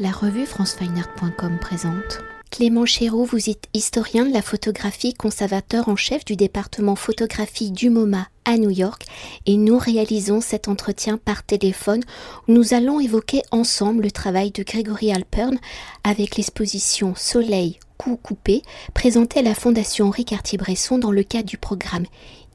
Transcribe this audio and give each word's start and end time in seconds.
La 0.00 0.12
revue 0.12 0.46
francefineart.com 0.46 1.58
présente. 1.60 2.20
Clément 2.52 2.86
Chéreau, 2.86 3.24
vous 3.24 3.50
êtes 3.50 3.64
historien 3.74 4.24
de 4.24 4.32
la 4.32 4.42
photographie, 4.42 5.12
conservateur 5.12 5.88
en 5.88 5.96
chef 5.96 6.24
du 6.24 6.36
département 6.36 6.94
photographie 6.94 7.72
du 7.72 7.90
MoMA 7.90 8.28
à 8.44 8.58
New 8.58 8.70
York 8.70 9.06
et 9.46 9.56
nous 9.56 9.76
réalisons 9.76 10.40
cet 10.40 10.68
entretien 10.68 11.18
par 11.18 11.42
téléphone 11.42 12.04
où 12.46 12.52
nous 12.52 12.74
allons 12.74 13.00
évoquer 13.00 13.42
ensemble 13.50 14.04
le 14.04 14.12
travail 14.12 14.52
de 14.52 14.62
Grégory 14.62 15.10
Alpern 15.10 15.58
avec 16.04 16.36
l'exposition 16.36 17.14
Soleil 17.16 17.80
coup 17.96 18.16
coupé 18.22 18.62
présentée 18.94 19.40
à 19.40 19.42
la 19.42 19.56
Fondation 19.56 20.06
Henri 20.06 20.24
Cartier-Bresson 20.24 20.98
dans 20.98 21.10
le 21.10 21.24
cadre 21.24 21.48
du 21.48 21.58
programme 21.58 22.06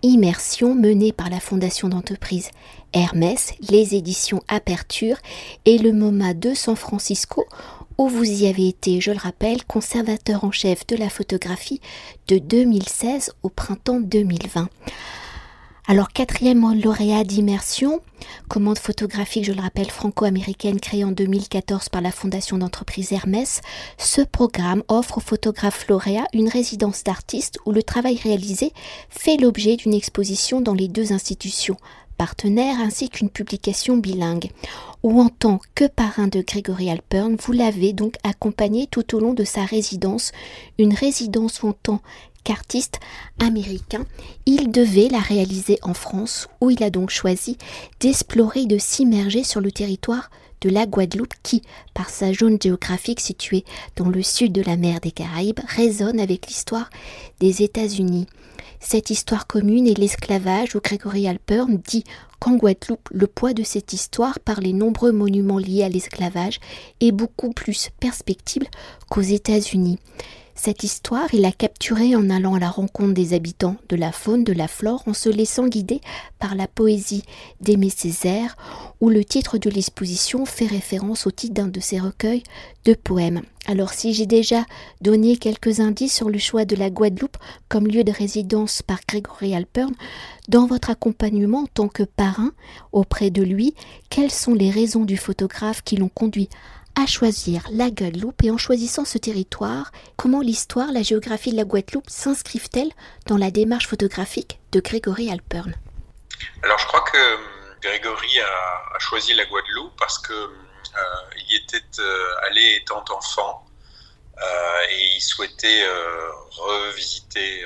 Immersion 0.06 0.76
menée 0.76 1.14
par 1.14 1.30
la 1.30 1.40
Fondation 1.40 1.88
d'entreprise 1.88 2.50
Hermès, 2.92 3.54
les 3.70 3.96
éditions 3.96 4.44
Aperture 4.50 5.16
et 5.64 5.78
le 5.78 5.94
MoMA 5.94 6.34
de 6.34 6.54
San 6.54 6.76
Francisco, 6.76 7.46
où 7.98 8.10
vous 8.10 8.30
y 8.30 8.48
avez 8.48 8.68
été, 8.68 9.00
je 9.00 9.12
le 9.12 9.18
rappelle, 9.18 9.64
conservateur 9.64 10.44
en 10.44 10.52
chef 10.52 10.86
de 10.88 10.98
la 10.98 11.08
photographie 11.08 11.80
de 12.28 12.38
2016 12.38 13.32
au 13.44 13.50
printemps 13.50 14.02
2020. 14.02 14.68
Alors, 15.86 16.14
quatrième 16.14 16.82
lauréat 16.82 17.26
d'immersion, 17.26 18.00
commande 18.48 18.80
photographique, 18.80 19.44
je 19.44 19.52
le 19.52 19.60
rappelle, 19.60 19.92
franco-américaine 19.92 20.80
créée 20.80 21.04
en 21.04 21.12
2014 21.12 21.90
par 21.90 22.02
la 22.02 22.14
Fondation 22.14 22.58
d'entreprise 22.58 23.12
Hermès, 23.12 23.60
ce 23.98 24.22
programme 24.22 24.84
offre 24.88 25.18
aux 25.18 25.22
photographes 25.22 25.86
lauréats 25.90 26.28
une 26.32 26.48
résidence 26.48 27.04
d'artiste 27.04 27.60
où 27.66 27.74
le 27.74 27.84
travail 27.84 28.18
réalisé 28.18 28.72
fait 29.10 29.36
l'objet 29.36 29.76
d'une 29.76 29.94
exposition 29.94 30.62
dans 30.62 30.74
les 30.74 30.88
deux 30.88 31.12
institutions, 31.12 31.76
partenaire 32.18 32.80
ainsi 32.80 33.10
qu'une 33.10 33.30
publication 33.30 33.98
bilingue, 33.98 34.52
ou 35.04 35.20
en 35.20 35.28
tant 35.28 35.60
que 35.76 35.86
parrain 35.86 36.28
de 36.28 36.42
Gregory 36.42 36.90
Alpern, 36.92 37.36
vous 37.36 37.52
l'avez 37.52 37.92
donc 37.92 38.16
accompagné 38.24 38.88
tout 38.88 39.16
au 39.16 39.20
long 39.20 39.34
de 39.34 39.44
sa 39.44 39.66
résidence, 39.66 40.32
une 40.78 40.94
résidence 40.94 41.62
en 41.66 41.74
tant 41.74 42.00
qu'artiste 42.44 43.00
américain, 43.40 44.06
il 44.46 44.72
devait 44.72 45.10
la 45.10 45.20
réaliser 45.20 45.80
en 45.82 45.94
France, 45.94 46.48
où 46.62 46.70
il 46.70 46.84
a 46.84 46.90
donc 46.90 47.10
choisi 47.10 47.58
d'explorer 48.00 48.62
et 48.62 48.68
de 48.68 48.78
s'immerger 48.78 49.44
sur 49.44 49.62
le 49.62 49.72
territoire 49.72 50.30
de 50.62 50.70
la 50.70 50.86
Guadeloupe 50.86 51.34
qui, 51.44 51.62
par 51.94 52.10
sa 52.10 52.34
zone 52.34 52.58
géographique 52.62 53.20
située 53.20 53.66
dans 53.96 54.10
le 54.10 54.24
sud 54.24 54.54
de 54.54 54.62
la 54.62 54.78
mer 54.78 55.00
des 55.02 55.12
Caraïbes, 55.12 55.60
résonne 55.68 56.20
avec 56.20 56.48
l'histoire 56.48 56.90
des 57.40 57.64
États-Unis. 57.64 58.28
Cette 58.80 59.10
histoire 59.10 59.48
commune 59.48 59.88
est 59.88 59.98
l'esclavage 59.98 60.76
où 60.76 60.82
Gregory 60.82 61.28
Alpern 61.28 61.82
dit 61.88 62.04
qu'en 62.40 62.56
Guadeloupe, 62.56 63.10
le 63.12 63.28
poids 63.28 63.54
de 63.54 63.64
cette 63.64 63.94
histoire 63.94 64.40
par 64.40 64.60
les 64.60 64.74
nombreux 64.74 65.12
monuments 65.12 65.58
liés 65.58 65.84
à 65.84 65.90
l'esclavage 65.90 66.60
est 67.00 67.14
beaucoup 67.14 67.52
plus 67.52 67.90
perspectible 68.00 68.68
qu'aux 69.10 69.22
États-Unis. 69.22 70.00
Cette 70.56 70.84
histoire, 70.84 71.34
il 71.34 71.42
l'a 71.42 71.52
capturée 71.52 72.16
en 72.16 72.30
allant 72.30 72.54
à 72.54 72.60
la 72.60 72.70
rencontre 72.70 73.14
des 73.14 73.34
habitants, 73.34 73.76
de 73.90 73.96
la 73.96 74.12
faune, 74.12 74.44
de 74.44 74.54
la 74.54 74.68
flore, 74.68 75.04
en 75.08 75.14
se 75.14 75.30
laissant 75.30 75.68
guider 75.68 76.00
par 76.38 76.54
la 76.56 76.68
poésie 76.68 77.24
d'Aimé 77.60 77.90
Césaire, 77.90 78.56
où 79.02 79.10
le 79.10 79.26
titre 79.26 79.58
de 79.58 79.70
l'exposition 79.70 80.46
fait 80.46 80.68
référence 80.68 81.26
au 81.26 81.32
titre 81.32 81.56
d'un 81.56 81.68
de 81.68 81.80
ses 81.80 82.00
recueils 82.00 82.44
de 82.86 82.94
poèmes. 82.94 83.42
Alors 83.66 83.94
si 83.94 84.14
j'ai 84.14 84.26
déjà 84.26 84.66
donné 85.02 85.38
quelques 85.38 85.80
indices 85.80 86.14
sur 86.14 86.30
le 86.30 86.38
choix 86.38 86.66
de 86.66 86.76
la 86.76 86.90
Guadeloupe 86.90 87.38
comme 87.70 87.88
lieu 87.88 88.04
de 88.04 88.12
résidence 88.12 88.82
par 88.82 89.00
Grégory 89.08 89.56
Alpern, 89.56 89.94
dans 90.50 90.68
votre 90.68 90.90
accompagnement 90.90 91.62
en 91.62 91.68
tant 91.68 91.88
que 91.88 92.04
parrain 92.04 92.52
auprès 92.92 93.30
de 93.30 93.42
lui, 93.42 93.74
quelles 94.10 94.32
sont 94.32 94.54
les 94.54 94.70
raisons 94.70 95.06
du 95.06 95.18
photographe 95.18 95.82
qui 95.82 95.96
l'ont 95.96 96.12
conduit 96.14 96.50
à 96.96 97.06
choisir 97.06 97.64
la 97.72 97.90
Guadeloupe 97.90 98.44
et 98.44 98.52
en 98.52 98.58
choisissant 98.58 99.06
ce 99.06 99.18
territoire, 99.18 99.92
comment 100.16 100.42
l'histoire, 100.42 100.92
la 100.92 101.02
géographie 101.02 101.52
de 101.52 101.58
la 101.58 101.64
Guadeloupe 101.64 102.10
s'inscrivent-elles 102.10 102.92
dans 103.26 103.38
la 103.38 103.52
démarche 103.52 103.88
photographique 103.88 104.60
de 104.72 104.80
Grégory 104.80 105.32
Alpern? 105.32 105.74
Alors 106.62 106.78
je 106.78 106.88
crois 106.88 107.02
que 107.02 107.18
euh, 107.18 107.38
Grégory 107.82 108.40
a, 108.40 109.00
choisi 109.00 109.34
la 109.34 109.46
Guadeloupe 109.46 109.94
parce 109.98 110.20
que 110.20 110.34
euh, 110.34 111.00
il 111.38 111.52
y 111.52 111.56
était 111.56 111.82
euh, 112.00 112.48
allé 112.48 112.80
étant 112.82 113.04
enfant 113.10 113.66
et 114.90 115.16
il 115.16 115.22
souhaitait 115.22 115.88
revisiter 116.52 117.64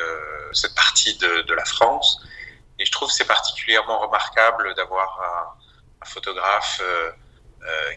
cette 0.54 0.76
partie 0.76 1.18
de, 1.18 1.54
la 1.54 1.66
France. 1.66 2.22
Et 2.80 2.86
je 2.86 2.92
trouve 2.92 3.10
c'est 3.10 3.26
particulièrement 3.26 4.00
remarquable 4.00 4.74
d'avoir 4.76 5.56
un, 6.02 6.06
photographe 6.06 6.80
euh, 6.82 7.12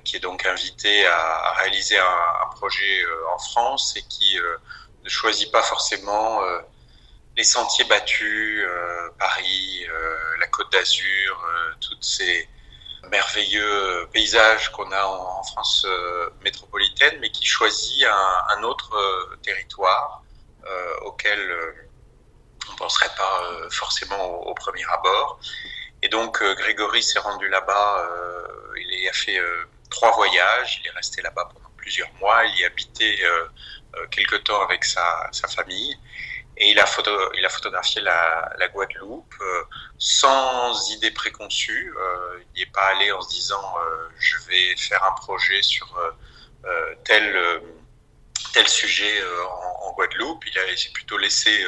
qui 0.05 0.17
est 0.17 0.21
donc 0.21 0.47
invité 0.47 1.07
à, 1.07 1.53
réaliser 1.59 1.99
un, 1.99 2.47
projet 2.57 3.03
euh, 3.03 3.35
en 3.35 3.39
France 3.39 3.95
et 3.97 4.03
qui 4.03 4.39
euh, 4.39 4.57
ne 5.05 5.09
choisit 5.09 5.51
pas 5.51 5.63
forcément 5.63 6.41
les 7.37 7.45
sentiers 7.45 7.85
battus, 7.87 8.67
Paris, 9.19 9.87
la 10.39 10.47
Côte 10.49 10.71
d'Azur, 10.73 11.43
toutes 11.81 12.05
ces 12.05 12.47
merveilleux 13.09 14.07
paysages 14.13 14.71
qu'on 14.73 14.91
a 14.93 15.05
en, 15.07 15.43
France 15.45 15.87
métropolitaine, 16.43 17.19
mais 17.21 17.31
qui 17.31 17.47
choisit 17.47 18.05
un, 18.05 18.63
autre 18.63 18.95
territoire 19.43 20.23
auquel 21.03 21.41
on 22.69 22.73
ne 22.73 22.77
penserait 22.77 23.15
pas 23.17 23.71
forcément 23.71 24.23
au, 24.43 24.53
premier 24.53 24.85
abord. 24.93 25.41
Et 26.03 26.11
donc 26.11 26.43
Grégory 26.43 27.03
s'est 27.03 27.21
rendu 27.21 27.49
là-bas 27.49 28.07
il 28.91 29.09
a 29.09 29.13
fait 29.13 29.39
euh, 29.39 29.65
trois 29.91 30.13
voyages, 30.13 30.81
il 30.83 30.89
est 30.89 30.93
resté 30.93 31.23
là-bas 31.23 31.49
pendant 31.53 31.71
plusieurs 31.77 32.13
mois, 32.15 32.45
il 32.45 32.59
y 32.59 32.65
habitait 32.65 33.19
euh, 33.23 33.49
euh, 33.97 34.07
quelque 34.09 34.37
temps 34.37 34.63
avec 34.63 34.85
sa, 34.85 35.31
famille. 35.55 35.97
Et 36.57 36.73
il 36.73 36.79
a, 36.79 36.85
photographié 36.85 38.03
la, 38.03 38.69
Guadeloupe 38.73 39.35
sans 39.97 40.91
idée 40.91 41.11
préconçue. 41.11 41.95
il 42.39 42.47
n'y 42.55 42.63
est 42.63 42.73
pas 42.73 42.87
allé 42.89 43.11
en 43.13 43.23
se 43.23 43.31
disant 43.31 43.75
je 44.19 44.37
vais 44.47 44.77
faire 44.77 45.03
un 45.05 45.13
projet 45.13 45.63
sur 45.63 45.99
tel, 47.05 47.35
sujet 48.69 49.23
en, 49.81 49.93
Guadeloupe. 49.93 50.45
Il 50.45 50.79
s'est 50.79 50.91
plutôt 50.93 51.17
laissé 51.17 51.65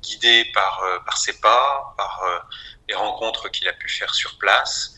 guider 0.00 0.44
par 0.54 0.80
ses 1.16 1.40
pas, 1.40 1.92
par 1.96 2.22
les 2.88 2.94
rencontres 2.94 3.48
qu'il 3.48 3.66
a 3.66 3.72
pu 3.72 3.88
faire 3.88 4.14
sur 4.14 4.38
place. 4.38 4.94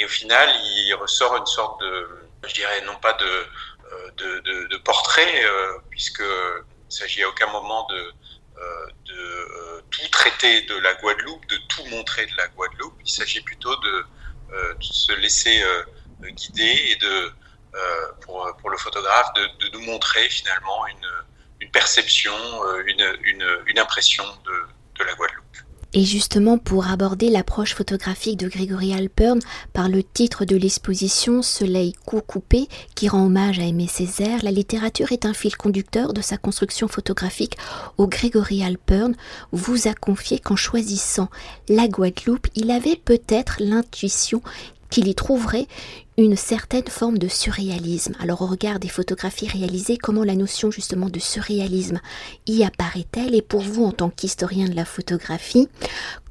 Et 0.00 0.04
au 0.06 0.08
final, 0.08 0.48
il 0.64 0.94
ressort 0.94 1.36
une 1.36 1.44
sorte 1.44 1.78
de, 1.82 2.08
je 2.48 2.54
dirais, 2.54 2.80
non 2.86 2.96
pas 2.96 3.12
de, 3.12 3.46
euh, 3.92 4.66
de, 4.70 4.76
portrait, 4.78 5.44
euh, 5.44 5.78
puisqu'il 5.90 6.24
ne 6.24 6.90
s'agit 6.90 7.22
à 7.22 7.28
aucun 7.28 7.48
moment 7.48 7.86
de, 7.90 8.12
euh, 8.56 8.86
de 9.04 9.80
tout 9.90 10.08
traiter 10.10 10.62
de 10.62 10.76
la 10.78 10.94
Guadeloupe, 10.94 11.44
de 11.48 11.58
tout 11.68 11.84
montrer 11.90 12.24
de 12.24 12.34
la 12.38 12.48
Guadeloupe. 12.48 12.98
Il 13.04 13.10
s'agit 13.10 13.42
plutôt 13.42 13.76
de, 13.76 14.06
se 14.80 15.12
laisser 15.12 15.62
guider 16.22 16.92
et 16.92 16.96
de, 16.96 17.32
pour, 18.22 18.50
pour 18.58 18.70
le 18.70 18.78
photographe, 18.78 19.34
de, 19.34 19.68
nous 19.74 19.82
montrer 19.82 20.30
finalement 20.30 20.86
une, 20.86 21.10
une 21.60 21.70
perception, 21.70 22.34
une, 22.86 23.18
une, 23.22 23.62
une 23.66 23.78
impression 23.78 24.24
de 24.46 25.04
la 25.04 25.12
Guadeloupe. 25.12 25.39
Et 25.92 26.04
justement, 26.04 26.56
pour 26.56 26.86
aborder 26.86 27.30
l'approche 27.30 27.74
photographique 27.74 28.38
de 28.38 28.48
Grégory 28.48 28.94
Alpern 28.94 29.40
par 29.72 29.88
le 29.88 30.04
titre 30.04 30.44
de 30.44 30.56
l'exposition 30.56 31.42
Soleil 31.42 31.94
coup 32.06 32.20
coupé, 32.24 32.68
qui 32.94 33.08
rend 33.08 33.26
hommage 33.26 33.58
à 33.58 33.64
Aimé 33.64 33.88
Césaire, 33.88 34.44
la 34.44 34.52
littérature 34.52 35.10
est 35.10 35.26
un 35.26 35.34
fil 35.34 35.56
conducteur 35.56 36.12
de 36.12 36.20
sa 36.20 36.36
construction 36.36 36.86
photographique 36.86 37.56
où 37.98 38.06
Grégory 38.06 38.62
Alpern 38.62 39.16
vous 39.50 39.88
a 39.88 39.94
confié 39.94 40.38
qu'en 40.38 40.56
choisissant 40.56 41.28
la 41.68 41.88
Guadeloupe, 41.88 42.46
il 42.54 42.70
avait 42.70 42.96
peut-être 42.96 43.56
l'intuition 43.58 44.42
qu'il 44.90 45.08
y 45.08 45.14
trouverait 45.14 45.66
une 46.20 46.36
certaine 46.36 46.86
forme 46.88 47.18
de 47.18 47.28
surréalisme. 47.28 48.14
Alors 48.20 48.42
au 48.42 48.46
regard 48.46 48.78
des 48.78 48.88
photographies 48.88 49.48
réalisées, 49.48 49.96
comment 49.96 50.24
la 50.24 50.34
notion 50.34 50.70
justement 50.70 51.08
de 51.08 51.18
surréalisme 51.18 52.00
y 52.46 52.62
apparaît-elle? 52.64 53.34
Et 53.34 53.42
pour 53.42 53.62
vous, 53.62 53.84
en 53.84 53.92
tant 53.92 54.10
qu'historien 54.10 54.68
de 54.68 54.74
la 54.74 54.84
photographie, 54.84 55.68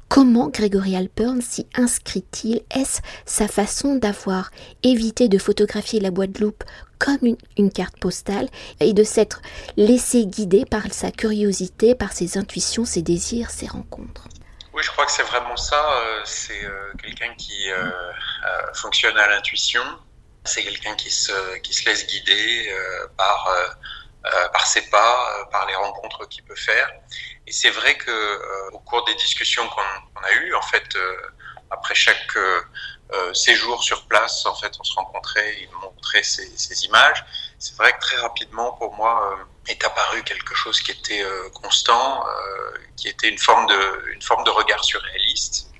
Comment 0.08 0.48
Grégory 0.48 0.96
Alpern 0.96 1.40
s'y 1.40 1.66
inscrit-il? 1.72 2.62
Est-ce 2.74 3.00
sa 3.26 3.46
façon 3.46 3.94
d'avoir 3.94 4.50
évité 4.82 5.28
de 5.28 5.38
photographier 5.38 6.00
la 6.00 6.10
Guadeloupe 6.10 6.64
comme 6.98 7.18
une, 7.22 7.36
une, 7.56 7.70
carte 7.70 7.96
postale 7.96 8.48
et 8.80 8.92
de 8.92 9.04
s'être 9.04 9.40
laissé 9.76 10.26
guider 10.26 10.64
par 10.64 10.92
sa 10.92 11.12
curiosité, 11.12 11.94
par 11.94 12.12
ses 12.12 12.38
intuitions, 12.38 12.84
ses 12.84 13.02
désirs, 13.02 13.50
ses 13.50 13.68
rencontres? 13.68 14.26
Je 14.82 14.90
crois 14.90 15.06
que 15.06 15.12
c'est 15.12 15.24
vraiment 15.24 15.56
ça. 15.56 15.92
Euh, 15.92 16.20
c'est 16.24 16.64
euh, 16.64 16.92
quelqu'un 17.02 17.34
qui 17.34 17.70
euh, 17.70 17.90
fonctionne 18.74 19.16
à 19.18 19.28
l'intuition. 19.28 19.82
C'est 20.44 20.62
quelqu'un 20.62 20.94
qui 20.94 21.10
se, 21.10 21.32
laisse 21.84 22.06
guider 22.06 22.74
par, 23.18 23.46
par 24.52 24.66
ses 24.66 24.88
pas, 24.88 25.48
par 25.52 25.66
les 25.66 25.74
rencontres 25.74 26.26
qu'il 26.28 26.42
peut 26.44 26.56
faire. 26.56 26.90
Et 27.46 27.52
c'est 27.52 27.68
vrai 27.68 27.96
que 27.98 28.72
au 28.72 28.78
cours 28.78 29.04
des 29.04 29.14
discussions 29.16 29.68
qu'on 29.68 30.22
a 30.22 30.32
eues, 30.32 30.54
en 30.54 30.62
fait, 30.62 30.96
après 31.70 31.94
chaque 31.94 32.38
séjour 33.34 33.84
sur 33.84 34.06
place, 34.06 34.46
en 34.46 34.54
fait, 34.54 34.72
on 34.80 34.84
se 34.84 34.94
rencontrait, 34.94 35.58
il 35.60 35.70
montrait 35.72 36.22
ces, 36.22 36.84
images. 36.86 37.22
C'est 37.58 37.76
vrai 37.76 37.92
que 37.92 38.00
très 38.00 38.16
rapidement, 38.16 38.72
pour 38.72 38.94
moi, 38.94 39.38
est 39.70 39.84
apparu 39.84 40.22
quelque 40.24 40.54
chose 40.54 40.80
qui 40.80 40.92
était 40.92 41.24
constant, 41.54 42.24
qui 42.96 43.08
était 43.08 43.28
une 43.28 43.38
forme 43.38 43.66
de, 43.66 44.10
une 44.12 44.22
forme 44.22 44.44
de 44.44 44.50
regard 44.50 44.84
surréaliste, 44.84 45.70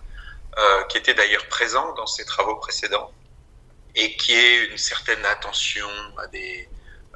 qui 0.89 0.99
était 0.99 1.15
d'ailleurs 1.15 1.47
présent 1.49 1.93
dans 1.95 2.07
ses 2.07 2.25
travaux 2.25 2.57
précédents 2.57 3.13
et 3.95 4.17
qui 4.17 4.35
est 4.35 4.67
une 4.67 4.79
certaine 4.79 5.25
attention 5.27 5.89
à 6.19 6.27
des 6.29 6.69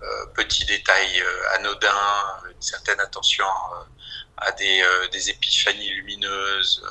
euh, 0.02 0.26
petits 0.34 0.64
détails 0.66 1.20
euh, 1.20 1.54
anodins, 1.54 2.42
une 2.50 2.60
certaine 2.60 3.00
attention 3.00 3.46
euh, 3.46 3.84
à 4.36 4.52
des, 4.52 4.84
des, 5.12 5.30
épiphanies 5.30 5.90
lumineuses, 5.90 6.84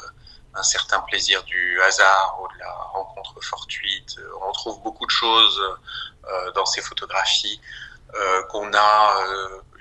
un 0.55 0.63
certain 0.63 1.01
plaisir 1.01 1.43
du 1.43 1.81
hasard 1.81 2.39
ou 2.41 2.47
de 2.53 2.59
la 2.59 2.71
rencontre 2.71 3.43
fortuite. 3.43 4.17
On 4.41 4.47
retrouve 4.47 4.81
beaucoup 4.81 5.05
de 5.05 5.11
choses 5.11 5.61
dans 6.55 6.65
ces 6.65 6.81
photographies 6.81 7.59
qu'on 8.49 8.73
a 8.73 9.25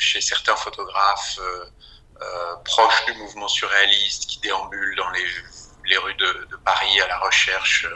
chez 0.03 0.21
certains 0.21 0.57
photographes 0.57 1.39
proches 2.65 3.05
du 3.07 3.15
mouvement 3.15 3.49
surréaliste 3.49 4.27
qui 4.27 4.39
déambulent 4.41 4.97
dans 4.97 5.11
les, 5.11 5.27
les 5.87 5.97
rues 5.99 6.15
de, 6.15 6.49
Paris 6.65 7.01
à 7.01 7.09
la 7.09 7.19
recherche 7.19 7.87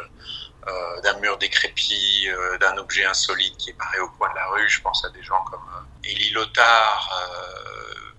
euh, 0.69 1.01
d'un 1.03 1.19
mur 1.21 1.39
décrépit, 1.39 2.29
euh, 2.29 2.59
d'un 2.59 2.77
objet 2.79 3.05
insolite 3.05 3.57
qui 3.57 3.71
est 3.71 3.75
paré 3.75 4.01
au 4.01 4.09
coin 4.09 4.29
de 4.31 4.35
la 4.35 4.47
rue. 4.49 4.69
Je 4.69 4.81
pense 4.81 5.05
à 5.05 5.11
des 5.11 5.23
gens 5.23 5.45
comme 5.45 5.63
euh, 5.77 6.09
Élie 6.09 6.31
Lothar, 6.31 7.25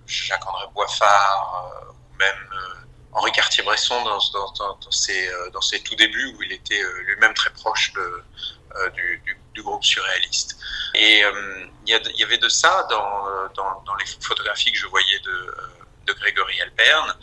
Jacques-André 0.06 0.66
Boiffard, 0.74 1.84
ou 1.90 2.18
même 2.18 2.50
Henri 3.12 3.32
Cartier-Bresson 3.34 4.02
dans, 4.06 4.20
ses, 4.92 5.30
dans, 5.52 5.62
ses, 5.62 5.82
tout 5.82 5.96
débuts, 5.96 6.34
où 6.38 6.44
il 6.44 6.54
était 6.54 6.82
lui-même 7.06 7.34
très 7.34 7.50
proche 7.50 7.92
de, 7.94 8.24
du, 8.94 9.38
du, 9.58 9.64
groupe 9.64 9.84
surréaliste. 9.84 10.58
Et 10.94 11.24
il 11.86 12.02
y, 12.16 12.24
avait 12.24 12.38
de 12.38 12.50
ça 12.50 12.88
dans, 12.90 13.26
dans, 13.86 13.96
les 13.96 14.06
photographies 14.22 14.72
que 14.72 14.78
je 14.78 14.88
voyais 14.88 15.20
de, 15.20 15.56
de 16.06 16.14
Grégory 16.14 16.62
Alperne 16.62 17.16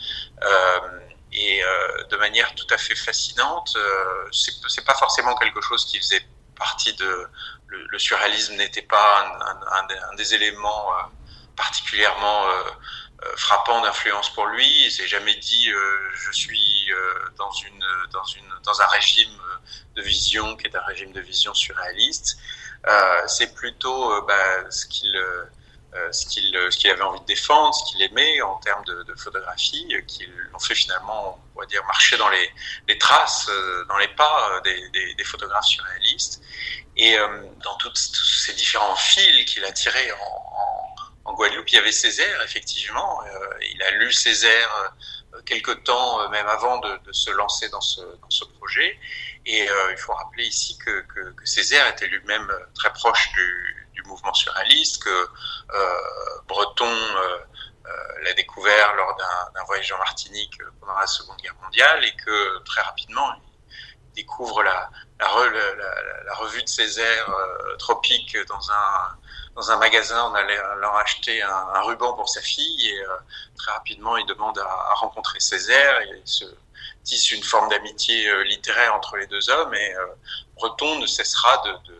et 1.35 1.63
euh, 1.63 2.03
de 2.09 2.17
manière 2.17 2.53
tout 2.55 2.67
à 2.69 2.77
fait 2.77 2.95
fascinante. 2.95 3.73
Euh, 3.75 4.27
c'est 4.31 4.85
pas 4.85 4.95
forcément 4.95 5.35
quelque 5.35 5.61
chose 5.61 5.85
qui 5.85 5.99
faisait 5.99 6.25
partie 6.55 6.93
de 6.93 7.27
le, 7.67 7.99
surréalisme 7.99 8.55
n'était 8.55 8.81
pas 8.81 9.37
un, 9.71 10.15
des 10.15 10.33
éléments 10.33 10.93
euh, 10.93 11.03
particulièrement 11.57 12.45
frappant 13.37 13.81
d'influence 13.81 14.29
pour 14.33 14.45
lui. 14.47 14.67
Il 14.85 14.91
s'est 14.91 15.07
jamais 15.07 15.35
dit 15.35 15.69
je 16.13 16.31
suis 16.31 16.89
dans 17.37 17.51
une 17.51 17.85
dans 18.11 18.25
une 18.25 18.49
dans 18.63 18.81
un 18.81 18.87
régime 18.87 19.39
de 19.95 20.01
vision 20.01 20.55
qui 20.55 20.67
est 20.67 20.75
un 20.75 20.85
régime 20.85 21.11
de 21.11 21.21
vision 21.21 21.53
surréaliste. 21.53 22.37
c'est 23.27 23.55
plutôt 23.55 24.21
bah, 24.27 24.69
ce 24.69 24.85
qu'il 24.85 25.15
euh, 25.95 26.11
ce 26.11 26.25
qu'il 26.25 26.91
avait 26.91 27.01
envie 27.03 27.21
de 27.21 27.25
défendre, 27.25 27.73
ce 27.73 27.89
qu'il 27.89 28.01
aimait 28.01 28.41
en 28.41 28.57
termes 28.57 28.83
de, 28.83 29.15
photographie, 29.15 29.87
euh, 29.93 30.01
qui 30.01 30.25
l'ont 30.51 30.59
fait 30.59 30.75
finalement, 30.75 31.39
on 31.55 31.59
va 31.61 31.65
dire, 31.67 31.85
marcher 31.85 32.17
dans 32.17 32.27
les, 32.27 32.51
les 32.89 32.97
traces, 32.97 33.47
euh, 33.47 33.85
dans 33.85 33.97
les 33.97 34.09
pas 34.09 34.59
des, 34.65 35.15
des, 35.15 35.23
photographes 35.23 35.67
surréalistes. 35.67 36.41
Et 36.97 37.17
dans 37.63 37.75
tous 37.75 37.93
ces 37.95 38.53
différents 38.53 38.95
fils 38.95 39.45
qu'il 39.45 39.63
a 39.65 39.71
tirés 39.71 40.11
en, 40.13 40.84
en, 41.25 41.33
Guadeloupe, 41.33 41.69
il 41.69 41.75
y 41.75 41.77
avait 41.77 41.91
Césaire, 41.91 42.41
effectivement. 42.43 43.21
il 43.73 43.81
a 43.83 43.91
lu 43.91 44.11
Césaire 44.11 44.93
quelque 45.45 45.71
temps, 45.71 46.29
même 46.29 46.47
avant 46.47 46.77
de, 46.79 47.11
se 47.11 47.31
lancer 47.31 47.69
dans 47.69 47.81
ce, 47.81 48.01
projet. 48.57 48.99
Et 49.45 49.67
il 49.91 49.97
faut 49.97 50.13
rappeler 50.13 50.45
ici 50.45 50.77
que, 50.77 51.05
Césaire 51.43 51.87
était 51.87 52.07
lui-même 52.07 52.51
très 52.73 52.91
proche 52.93 53.31
du, 53.33 53.85
mouvement 54.05 54.33
surréaliste, 54.33 55.03
que 55.03 55.09
euh, 55.09 55.99
Breton 56.47 56.85
euh, 56.85 57.37
euh, 57.85 58.23
l'a 58.23 58.33
découvert 58.33 58.93
lors 58.95 59.15
d'un 59.53 59.63
voyage 59.63 59.91
en 59.91 59.97
Martinique 59.97 60.57
pendant 60.79 60.97
la 60.97 61.07
Seconde 61.07 61.37
Guerre 61.37 61.55
mondiale 61.61 62.03
et 62.03 62.15
que 62.15 62.63
très 62.63 62.81
rapidement, 62.81 63.33
il 63.33 64.13
découvre 64.13 64.63
la, 64.63 64.89
la, 65.19 65.27
revue 66.35 66.63
de 66.63 66.69
Césaire 66.69 67.29
tropique 67.79 68.37
dans 68.47 68.71
un, 68.71 69.17
dans 69.55 69.71
un 69.71 69.77
magasin 69.77 70.21
en 70.21 70.33
allant 70.33 70.95
acheter 70.97 71.41
un, 71.41 71.81
ruban 71.81 72.13
pour 72.13 72.29
sa 72.29 72.41
fille 72.41 72.89
et 72.89 73.03
très 73.57 73.71
rapidement 73.71 74.17
il 74.17 74.25
demande 74.25 74.59
à, 74.59 74.93
rencontrer 74.95 75.39
Césaire 75.39 76.01
et 76.01 76.09
il 76.21 76.27
se 76.27 76.45
tisse 77.03 77.31
une 77.31 77.43
forme 77.43 77.69
d'amitié 77.69 78.43
littéraire 78.43 78.93
entre 78.95 79.15
les 79.17 79.27
deux 79.27 79.49
hommes 79.49 79.73
et 79.73 79.93
Breton 80.55 80.99
ne 80.99 81.05
cessera 81.05 81.63
de, 81.65 81.95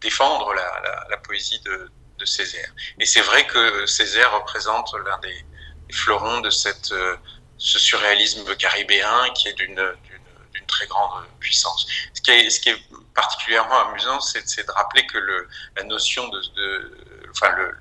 défendre 0.00 0.54
la, 0.54 1.16
poésie 1.18 1.60
de, 1.60 1.90
Césaire. 2.24 2.70
Et 2.98 3.06
c'est 3.06 3.22
vrai 3.22 3.46
que 3.46 3.86
Césaire 3.86 4.34
représente 4.34 4.92
l'un 5.06 5.18
des, 5.20 5.46
fleurons 5.90 6.40
de 6.40 6.50
euh, 6.92 7.16
ce 7.58 7.78
surréalisme 7.78 8.54
caribéen 8.56 9.30
qui 9.34 9.48
est 9.48 9.54
d'une 9.54 9.94
très 10.70 10.86
grande 10.86 11.24
puissance. 11.40 11.86
Ce 12.14 12.20
qui 12.20 12.30
est, 12.30 12.76
particulièrement 13.14 13.88
amusant, 13.88 14.20
c'est 14.20 14.66
de 14.66 14.72
rappeler 14.72 15.06
que 15.06 15.18
la 15.76 15.82
notion 15.84 16.26
de, 16.28 16.40
enfin 17.30 17.50
le, 17.56 17.76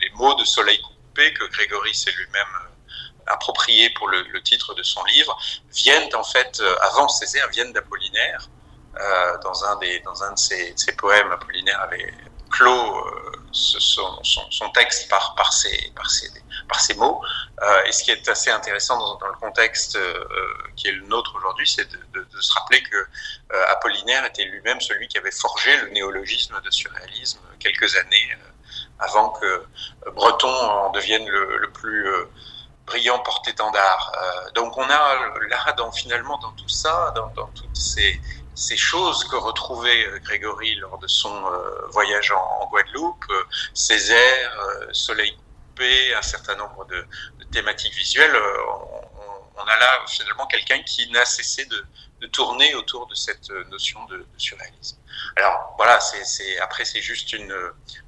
les 0.00 0.10
mots 0.14 0.34
de 0.34 0.44
soleil 0.44 0.80
coupé 0.80 1.34
que 1.34 1.44
Grégory 1.44 1.94
s'est 1.94 2.12
lui-même 2.12 2.54
euh, 2.62 3.32
approprié 3.32 3.90
pour 3.90 4.08
le, 4.08 4.42
titre 4.42 4.74
de 4.74 4.82
son 4.82 5.04
livre 5.04 5.36
viennent 5.72 6.14
en 6.14 6.24
fait 6.24 6.58
euh, 6.60 6.74
avant 6.82 7.08
Césaire 7.08 7.48
viennent 7.50 7.72
d'Apollinaire 7.72 8.48
euh, 8.98 9.38
dans, 9.42 9.64
un 9.64 9.76
des, 9.76 10.00
dans 10.00 10.22
un 10.22 10.32
de 10.32 10.38
ses, 10.38 10.74
poèmes, 10.96 11.30
Apollinaire 11.30 11.80
avait 11.80 12.12
clos 12.50 13.06
son, 13.52 14.70
texte 14.74 15.08
par, 15.08 15.34
par, 15.36 15.52
ses, 15.52 15.92
par, 15.94 16.10
ses, 16.10 16.30
par 16.70 16.80
ses 16.80 16.94
mots. 16.94 17.20
Euh, 17.62 17.84
et 17.84 17.92
ce 17.92 18.04
qui 18.04 18.10
est 18.10 18.28
assez 18.28 18.50
intéressant 18.50 18.96
dans, 19.18 19.26
le 19.26 19.34
contexte 19.34 19.96
euh, 19.96 20.24
qui 20.76 20.88
est 20.88 20.92
le 20.92 21.06
nôtre 21.06 21.34
aujourd'hui, 21.36 21.68
c'est 21.68 21.88
de, 21.90 22.40
se 22.40 22.52
rappeler 22.54 22.82
que 22.82 22.96
euh, 22.96 23.66
Apollinaire 23.68 24.24
était 24.24 24.44
lui-même 24.44 24.80
celui 24.80 25.08
qui 25.08 25.18
avait 25.18 25.30
forgé 25.30 25.76
le 25.82 25.90
néologisme 25.90 26.58
de 26.64 26.70
surréalisme 26.70 27.40
quelques 27.58 27.94
années 27.96 28.36
avant 28.98 29.30
que 29.30 29.64
Breton 30.14 30.48
en 30.48 30.90
devienne 30.90 31.28
le, 31.28 31.70
plus 31.72 32.06
brillant 32.86 33.18
porte-étendard. 33.20 34.12
donc 34.54 34.76
on 34.78 34.84
a 34.84 35.32
là, 35.48 35.72
dans, 35.76 35.92
finalement, 35.92 36.38
dans 36.38 36.52
tout 36.52 36.68
ça, 36.68 37.12
dans, 37.14 37.46
toutes 37.48 37.76
ces 37.76 38.20
ces 38.60 38.76
choses 38.76 39.24
que 39.24 39.36
retrouvait 39.36 40.06
euh, 40.06 40.18
Grégory 40.18 40.74
lors 40.76 40.98
de 40.98 41.06
son 41.06 41.34
euh, 41.46 41.88
voyage 41.90 42.30
en, 42.32 42.68
Guadeloupe, 42.70 43.24
euh, 43.30 43.42
Césaire, 43.74 44.52
Soleil 44.92 45.36
un 46.16 46.22
certain 46.22 46.56
nombre 46.56 46.86
de, 46.86 47.06
thématiques 47.52 47.94
visuelles, 47.94 48.36
on, 49.56 49.62
a 49.62 49.78
là 49.78 50.04
finalement 50.08 50.46
quelqu'un 50.46 50.82
qui 50.82 51.10
n'a 51.10 51.24
cessé 51.24 51.66
de, 51.66 51.84
tourner 52.32 52.74
autour 52.74 53.06
de 53.06 53.14
cette 53.14 53.50
notion 53.70 54.04
de, 54.06 54.26
surréalisme. 54.36 54.98
Alors 55.36 55.74
voilà, 55.76 55.98
c'est 56.00 56.58
après 56.58 56.84
c'est 56.84 57.00
juste 57.02 57.32
une, 57.32 57.54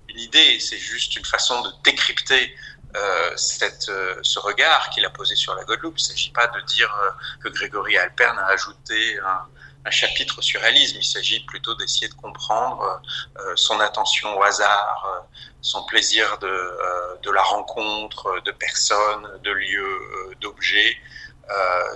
une 0.08 0.18
idée, 0.18 0.60
c'est 0.60 0.78
juste 0.78 1.16
une 1.16 1.24
façon 1.24 1.60
de 1.62 1.70
décrypter 1.82 2.54
euh, 2.94 3.32
ce 3.36 4.38
regard 4.38 4.90
qu'il 4.90 5.04
a 5.04 5.10
posé 5.10 5.34
sur 5.34 5.54
la 5.54 5.64
Guadeloupe. 5.64 5.98
Il 5.98 6.02
ne 6.02 6.08
s'agit 6.08 6.30
pas 6.30 6.46
de 6.48 6.60
dire 6.62 6.94
que 7.42 7.48
Grégory 7.48 7.96
Alperne 7.96 8.38
a 8.38 8.46
ajouté 8.48 9.18
un, 9.20 9.46
un 9.84 9.90
chapitre 9.90 10.40
surréalisme. 10.40 10.98
Il 11.00 11.04
s'agit 11.04 11.40
plutôt 11.40 11.74
d'essayer 11.74 12.08
de 12.08 12.14
comprendre 12.14 13.00
euh, 13.38 13.52
son 13.56 13.80
attention 13.80 14.36
au 14.38 14.42
hasard, 14.42 15.04
euh, 15.06 15.36
son 15.60 15.84
plaisir 15.84 16.38
de, 16.38 16.46
euh, 16.46 17.32
la 17.32 17.42
rencontre 17.42 18.42
de 18.44 18.50
personnes, 18.50 19.40
de 19.42 19.50
lieux, 19.52 20.36
d'objets, 20.42 20.96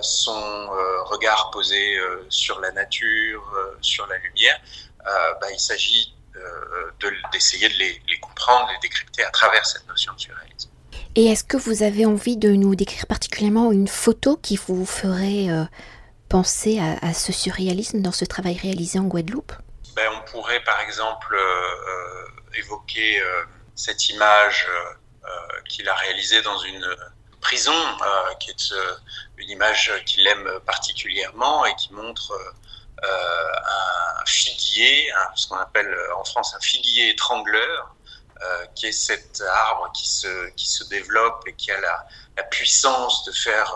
son 0.01 0.69
regard 1.05 1.51
posé 1.51 1.99
sur 2.29 2.59
la 2.59 2.71
nature, 2.71 3.43
sur 3.81 4.07
la 4.07 4.17
lumière. 4.17 4.59
Bah, 5.05 5.51
il 5.51 5.59
s'agit 5.59 6.15
d'essayer 7.31 7.67
de, 7.67 7.73
de, 7.73 7.79
les, 7.79 8.01
les 8.07 8.19
comprendre, 8.19 8.67
les 8.71 8.79
décrypter 8.79 9.23
à 9.23 9.29
travers 9.29 9.63
cette 9.63 9.87
notion 9.87 10.11
de 10.13 10.19
surréalisme. 10.19 10.71
Et 11.13 11.27
est-ce 11.27 11.43
que 11.43 11.57
vous 11.57 11.83
avez 11.83 12.07
envie 12.07 12.37
de 12.37 12.49
nous 12.49 12.75
décrire 12.75 13.05
particulièrement 13.05 13.71
une 13.71 13.87
photo 13.87 14.37
qui 14.37 14.55
vous 14.55 14.87
ferait 14.87 15.49
penser 16.29 16.79
à, 16.79 17.13
ce 17.13 17.31
surréalisme 17.31 18.01
dans 18.01 18.11
ce 18.11 18.25
travail 18.25 18.57
réalisé 18.57 18.99
en 18.99 19.03
Guadeloupe 19.03 19.53
ben, 19.95 20.11
On 20.15 20.31
pourrait 20.31 20.63
par 20.63 20.79
exemple 20.81 21.35
euh, 21.35 21.39
euh 21.39 22.27
évoquer 22.55 23.21
euh, 23.21 23.43
cette 23.75 24.09
image 24.09 24.67
qu'il 25.69 25.87
a 25.87 25.93
réalisée 25.93 26.41
dans 26.41 26.57
une 26.59 26.87
prison, 27.41 27.75
qui 28.39 28.49
est 28.49 28.73
une 29.37 29.49
image 29.49 29.91
qu'il 30.05 30.25
aime 30.25 30.49
particulièrement 30.65 31.65
et 31.65 31.75
qui 31.75 31.93
montre 31.93 32.33
un 33.03 34.25
figuier, 34.25 35.11
ce 35.35 35.47
qu'on 35.47 35.57
appelle 35.57 35.93
en 36.15 36.23
France 36.23 36.55
un 36.55 36.61
figuier 36.61 37.09
étrangleur, 37.09 37.93
qui 38.73 38.87
est 38.87 38.91
cet 38.91 39.41
arbre 39.41 39.91
qui 39.93 40.07
se, 40.07 40.83
développe 40.89 41.43
et 41.45 41.53
qui 41.53 41.69
a 41.69 41.79
la 41.79 42.43
puissance 42.43 43.25
de 43.25 43.33
faire 43.33 43.75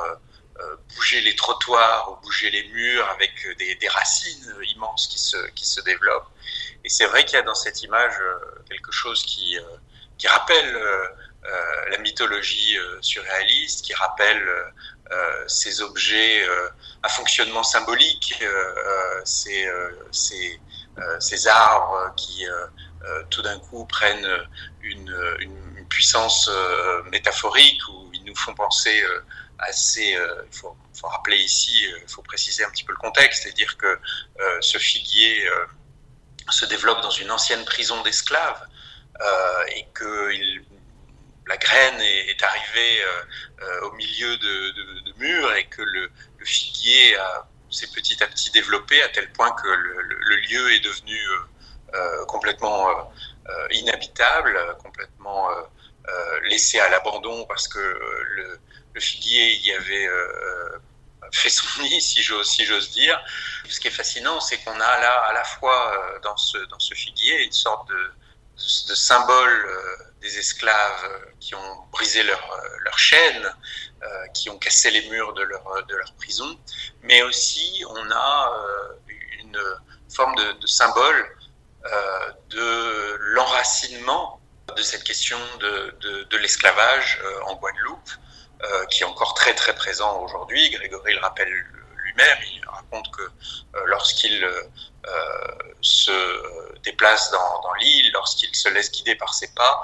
bouger 0.96 1.22
les 1.22 1.36
trottoirs 1.36 2.12
ou 2.12 2.15
bouger 2.24 2.50
les 2.50 2.63
murs 2.70 3.08
avec 3.10 3.32
des, 3.58 3.88
racines 3.88 4.56
immenses 4.75 5.08
qui 5.08 5.20
se, 5.20 5.38
qui 5.51 5.65
se 5.65 5.82
développent. 5.82 6.30
Et 6.84 6.89
c'est 6.89 7.06
vrai 7.06 7.25
qu'il 7.25 7.36
y 7.36 7.39
a 7.39 7.44
dans 7.44 7.56
cette 7.56 7.84
image 7.84 8.15
quelque 8.70 8.91
chose 8.91 9.24
qui, 9.24 9.58
qui 10.18 10.27
rappelle 10.27 10.82
la 11.89 11.98
mythologie 12.00 12.77
surréaliste, 13.01 13.84
qui 13.86 13.94
rappelle 13.94 14.44
ces 15.48 15.82
objets 15.82 16.44
à 17.03 17.10
fonctionnement 17.10 17.63
symbolique, 17.63 18.44
ces, 19.25 19.70
ces, 20.12 20.60
ces, 21.20 21.48
arbres 21.48 22.13
qui 22.15 22.46
tout 23.30 23.41
d'un 23.41 23.60
coup 23.60 23.86
prennent 23.86 24.48
une, 24.82 25.36
une 25.39 25.88
puissance 25.88 26.50
métaphorique 27.12 27.82
où 27.89 28.10
ils 28.13 28.24
nous 28.24 28.36
font 28.36 28.53
penser 28.53 29.03
Euh, 29.70 30.44
il 30.46 30.58
faut, 30.58 30.75
rappeler 31.03 31.38
ici, 31.38 31.84
il 31.84 31.94
euh, 31.94 32.08
faut 32.08 32.22
préciser 32.22 32.63
un 32.63 32.70
petit 32.70 32.84
peu 32.84 32.94
le 32.94 32.98
contexte 32.98 33.46
et 33.46 33.51
dire 33.53 33.77
que 33.77 33.88
euh, 33.88 34.62
ce 34.62 34.77
figuier 34.77 35.48
se 36.50 36.65
développe 36.65 37.01
dans 37.01 37.12
une 37.12 37.32
ancienne 37.32 37.63
prison 37.65 38.01
d'esclaves 38.03 38.68
et 39.75 39.86
que 39.94 40.32
il, 40.34 40.63
la 41.48 41.58
graine 41.58 42.01
est, 42.01 42.41
arrivée 42.44 43.03
au 43.84 43.91
milieu 43.94 44.36
de, 44.38 45.13
murs 45.18 45.53
et 45.53 45.65
que 45.65 45.82
le, 45.82 46.12
figuier 46.44 47.15
s'est 47.70 47.91
petit 47.94 48.22
à 48.24 48.27
petit 48.27 48.50
développé 48.51 49.01
à 49.03 49.10
tel 49.10 49.32
point 49.32 49.51
que 49.51 49.68
le 49.68 50.36
lieu 50.38 50.74
est 50.74 50.80
devenu 50.80 51.20
complètement 52.27 53.13
inhabitable, 53.70 54.60
complètement 54.82 55.50
laissé 56.44 56.80
à 56.80 56.89
l'abandon 56.89 57.46
parce 57.46 57.68
que 57.68 57.80
le, 57.80 58.60
le 58.93 59.01
figuier 59.01 59.57
y 59.57 59.71
avait 59.71 60.07
euh, 60.07 60.79
fait 61.31 61.50
son 61.50 61.81
nid, 61.81 62.01
si 62.01 62.24
j'ose 62.24 62.91
dire. 62.91 63.19
Ce 63.69 63.79
qui 63.79 63.88
est 63.88 63.91
fascinant, 63.91 64.39
c'est 64.39 64.57
qu'on 64.63 64.79
a 64.79 65.00
là 65.00 65.13
à 65.29 65.33
la 65.33 65.43
fois 65.43 65.93
euh, 65.93 66.19
dans 66.19 66.38
ce, 66.38 66.93
figuier 66.93 67.43
une 67.43 67.51
sorte 67.51 67.88
de, 67.89 68.12
symbole 68.57 69.65
euh, 69.65 69.98
des 70.21 70.38
esclaves 70.38 71.31
qui 71.39 71.55
ont 71.55 71.86
brisé 71.91 72.21
leur, 72.24 72.62
leur 72.81 73.00
chaîne, 73.00 73.51
qui 74.33 74.50
ont 74.50 74.57
cassé 74.57 74.89
les 74.91 75.07
murs 75.10 75.33
de 75.33 75.43
leur, 75.43 75.63
prison, 76.17 76.60
mais 77.03 77.21
aussi 77.24 77.83
on 77.88 78.12
a 78.12 78.51
une 79.39 79.60
forme 80.13 80.36
de, 80.36 80.67
symbole 80.67 81.38
de 82.50 83.15
l'enracinement 83.19 84.39
de 84.75 84.81
cette 84.83 85.03
question 85.03 85.39
de, 85.60 86.38
l'esclavage 86.38 87.19
en 87.45 87.55
Guadeloupe, 87.55 88.12
qui 88.89 89.03
est 89.03 89.06
encore 89.06 89.34
très 89.34 89.53
très 89.53 89.74
présent 89.74 90.22
aujourd'hui. 90.22 90.70
Grégory 90.70 91.13
le 91.13 91.20
rappelle 91.20 91.51
lui-même, 92.12 92.38
il 92.53 92.68
raconte 92.68 93.10
que 93.12 93.22
euh, 93.22 93.82
lorsqu'il 93.86 94.44
euh, 94.44 94.63
se 95.82 96.80
déplace 96.82 97.32
dans, 97.32 97.74
l'île, 97.80 98.12
lorsqu'il 98.13 98.53
se 98.56 98.70
laisse 98.70 98.91
guider 98.91 99.15
par 99.15 99.34
ses 99.34 99.53
pas, 99.53 99.82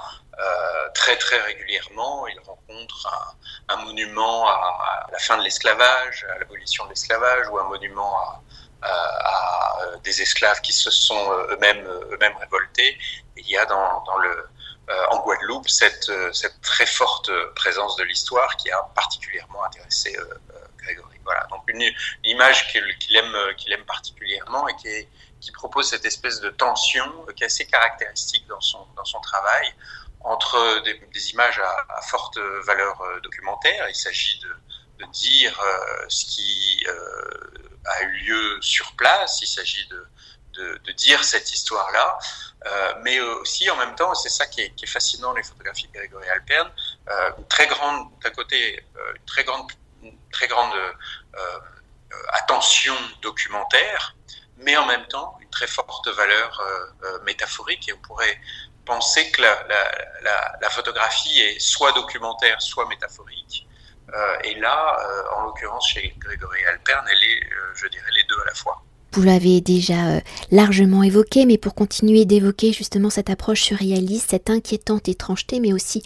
très 0.94 1.18
très 1.18 1.40
régulièrement, 1.42 2.28
il 2.28 2.40
rencontre 2.42 3.36
un, 3.70 3.76
monument 3.78 4.48
à, 4.48 5.08
la 5.12 5.18
fin 5.18 5.38
de 5.38 5.44
l'esclavage, 5.44 6.26
à 6.36 6.38
l'abolition 6.38 6.86
de 6.86 6.90
l'esclavage, 6.90 7.48
ou 7.50 7.58
un 7.58 7.64
monument 7.64 8.16
à, 8.84 10.00
des 10.04 10.22
esclaves 10.22 10.62
qui 10.62 10.74
se 10.74 10.92
sont 10.92 11.32
eux-mêmes 11.50 11.86
eux-mêmes 12.12 12.38
révoltés. 12.38 12.98
il 13.36 13.50
y 13.50 13.58
a 13.58 13.66
dans, 13.66 14.18
le 14.18 14.30
euh, 14.30 14.50
en 15.10 15.20
Guadeloupe 15.20 15.68
cette, 15.68 16.10
euh, 16.10 16.32
cette, 16.32 16.62
très 16.62 16.86
forte 16.86 17.30
présence 17.56 17.98
de 17.98 18.04
l'histoire 18.04 18.56
qui 18.56 18.72
a 18.72 18.82
particulièrement 18.96 19.64
intéressé 19.66 20.16
euh, 20.18 20.26
Grégory. 20.78 21.18
Voilà, 21.26 21.46
donc 21.50 21.64
une, 21.68 21.84
image 22.24 22.70
qu'il 22.70 23.16
aime, 23.18 23.86
particulièrement 23.86 24.68
et 24.70 24.76
qui, 24.78 25.52
propose 25.54 25.90
cette 25.90 26.06
espèce 26.06 26.40
de 26.42 26.50
tension 26.50 27.26
qui 27.36 27.44
est 27.44 27.48
assez 27.48 27.66
caractéristique 27.66 28.46
dans 28.48 28.62
son, 28.62 29.22
travail 29.22 29.74
entre 30.22 30.84
des, 30.84 31.32
images 31.32 31.60
à, 31.60 31.86
à, 31.98 32.02
forte 32.02 32.38
valeur 32.66 33.02
documentaire. 33.24 33.88
Il 33.90 33.96
s'agit 33.96 34.40
de, 34.40 35.06
de, 35.06 35.12
dire 35.12 35.60
ce 36.10 36.26
qui 36.26 36.86
a 37.86 38.04
eu 38.04 38.12
lieu 38.26 38.62
sur 38.62 38.94
place, 38.94 39.42
il 39.42 39.48
s'agit 39.48 39.88
de, 39.88 40.06
de, 40.58 40.92
dire 40.94 41.24
cette 41.24 41.54
histoire-là, 41.54 42.18
euh, 42.66 42.94
mais 43.04 43.20
aussi 43.20 43.70
en 43.70 43.76
même 43.78 43.96
temps, 43.96 44.14
c'est 44.16 44.30
ça 44.30 44.46
qui 44.48 44.62
est, 44.62 44.86
fascinant 44.88 45.34
les 45.34 45.44
photographies 45.44 45.88
de 45.88 45.94
Grégory 45.94 46.28
Alpern, 46.30 46.72
euh, 47.10 47.32
très 47.50 47.68
grande, 47.68 48.10
d'un 48.24 48.32
côté, 48.32 48.84
euh, 48.96 49.14
une 49.16 49.26
très 49.26 49.44
grande, 49.44 49.72
très 50.32 50.48
grande 50.48 50.74
attention 52.34 52.96
documentaire, 53.22 54.16
mais 54.58 54.76
en 54.76 54.86
même 54.86 55.06
temps 55.08 55.38
une 55.40 55.50
très 55.50 55.68
forte 55.68 56.08
valeur 56.08 56.62
métaphorique, 57.26 57.88
et 57.90 57.94
on 57.94 58.00
pourrait 58.00 58.40
penser 58.86 59.30
que 59.32 59.42
la, 59.42 60.70
photographie 60.70 61.40
est 61.42 61.60
soit 61.60 61.92
documentaire, 61.94 62.62
soit 62.62 62.88
métaphorique. 62.88 63.68
et 64.44 64.56
là, 64.56 64.98
en 65.36 65.44
l'occurrence 65.44 65.90
chez 65.90 66.16
Grégory 66.18 66.66
Alpern, 66.66 67.06
elle 67.08 67.24
est, 67.24 67.50
je 67.76 67.88
dirais, 67.88 68.12
les 68.12 68.24
deux 68.24 68.40
à 68.42 68.46
la 68.46 68.54
fois. 68.54 68.82
Vous 69.18 69.24
l'avez 69.24 69.62
déjà 69.62 70.10
euh, 70.10 70.20
largement 70.52 71.02
évoqué, 71.02 71.48
mais 71.48 71.58
pour 71.58 71.74
continuer 71.74 72.26
d'évoquer 72.26 72.72
justement 72.72 73.10
cette 73.10 73.32
approche 73.32 73.64
surréaliste, 73.64 74.30
cette 74.30 74.52
inquiétante 74.52 75.10
étrangeté, 75.10 75.60
mais 75.60 75.74
aussi 75.74 76.04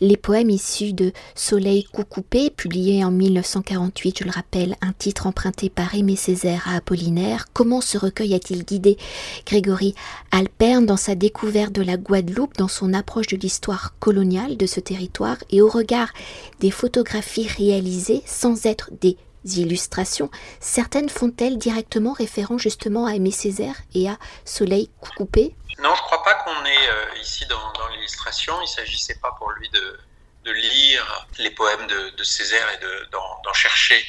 les 0.00 0.16
poèmes 0.16 0.48
issus 0.48 0.92
de 0.92 1.10
Soleil 1.34 1.82
Coucoupé, 1.82 2.50
publiés 2.50 3.04
en 3.04 3.10
1948, 3.10 4.20
je 4.20 4.24
le 4.24 4.30
rappelle, 4.30 4.76
un 4.80 4.92
titre 4.92 5.26
emprunté 5.26 5.70
par 5.70 5.92
Aimé 5.96 6.14
Césaire 6.14 6.68
à 6.68 6.76
Apollinaire. 6.76 7.46
Comment 7.52 7.80
ce 7.80 7.98
recueil 7.98 8.32
a-t-il 8.32 8.64
guidé 8.64 8.96
Grégory 9.44 9.96
Alperne 10.30 10.86
dans 10.86 10.96
sa 10.96 11.16
découverte 11.16 11.72
de 11.72 11.82
la 11.82 11.96
Guadeloupe, 11.96 12.56
dans 12.58 12.68
son 12.68 12.94
approche 12.94 13.26
de 13.26 13.38
l'histoire 13.38 13.96
coloniale 13.98 14.56
de 14.56 14.66
ce 14.66 14.78
territoire 14.78 15.38
et 15.50 15.62
au 15.62 15.68
regard 15.68 16.12
des 16.60 16.70
photographies 16.70 17.48
réalisées 17.48 18.22
sans 18.24 18.66
être 18.66 18.92
des 19.00 19.16
illustrations, 19.44 20.30
certaines 20.60 21.08
font-elles 21.08 21.58
directement 21.58 22.12
référence 22.12 22.62
justement 22.62 23.06
à 23.06 23.14
Aimé 23.14 23.30
Césaire 23.30 23.76
et 23.94 24.08
à 24.08 24.18
Soleil 24.44 24.90
Coupé 25.16 25.54
Non, 25.78 25.94
je 25.94 26.00
ne 26.00 26.06
crois 26.06 26.22
pas 26.22 26.34
qu'on 26.34 26.64
est 26.64 26.88
euh, 26.88 27.20
ici 27.20 27.46
dans, 27.46 27.88
l'illustration. 27.88 28.54
Il 28.60 28.64
ne 28.64 28.68
s'agissait 28.68 29.18
pas 29.20 29.32
pour 29.38 29.50
lui 29.52 29.68
de, 29.70 29.98
lire 30.44 31.26
les 31.38 31.50
poèmes 31.50 31.86
de, 31.86 32.24
Césaire 32.24 32.66
et 32.74 33.10
d'en 33.10 33.52
chercher 33.52 34.04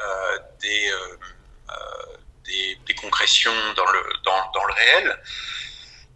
euh, 0.00 0.38
euh, 0.64 1.16
des, 2.86 2.94
concrétions 2.94 3.52
dans 3.76 3.86
le, 3.86 4.74
réel. 4.74 5.22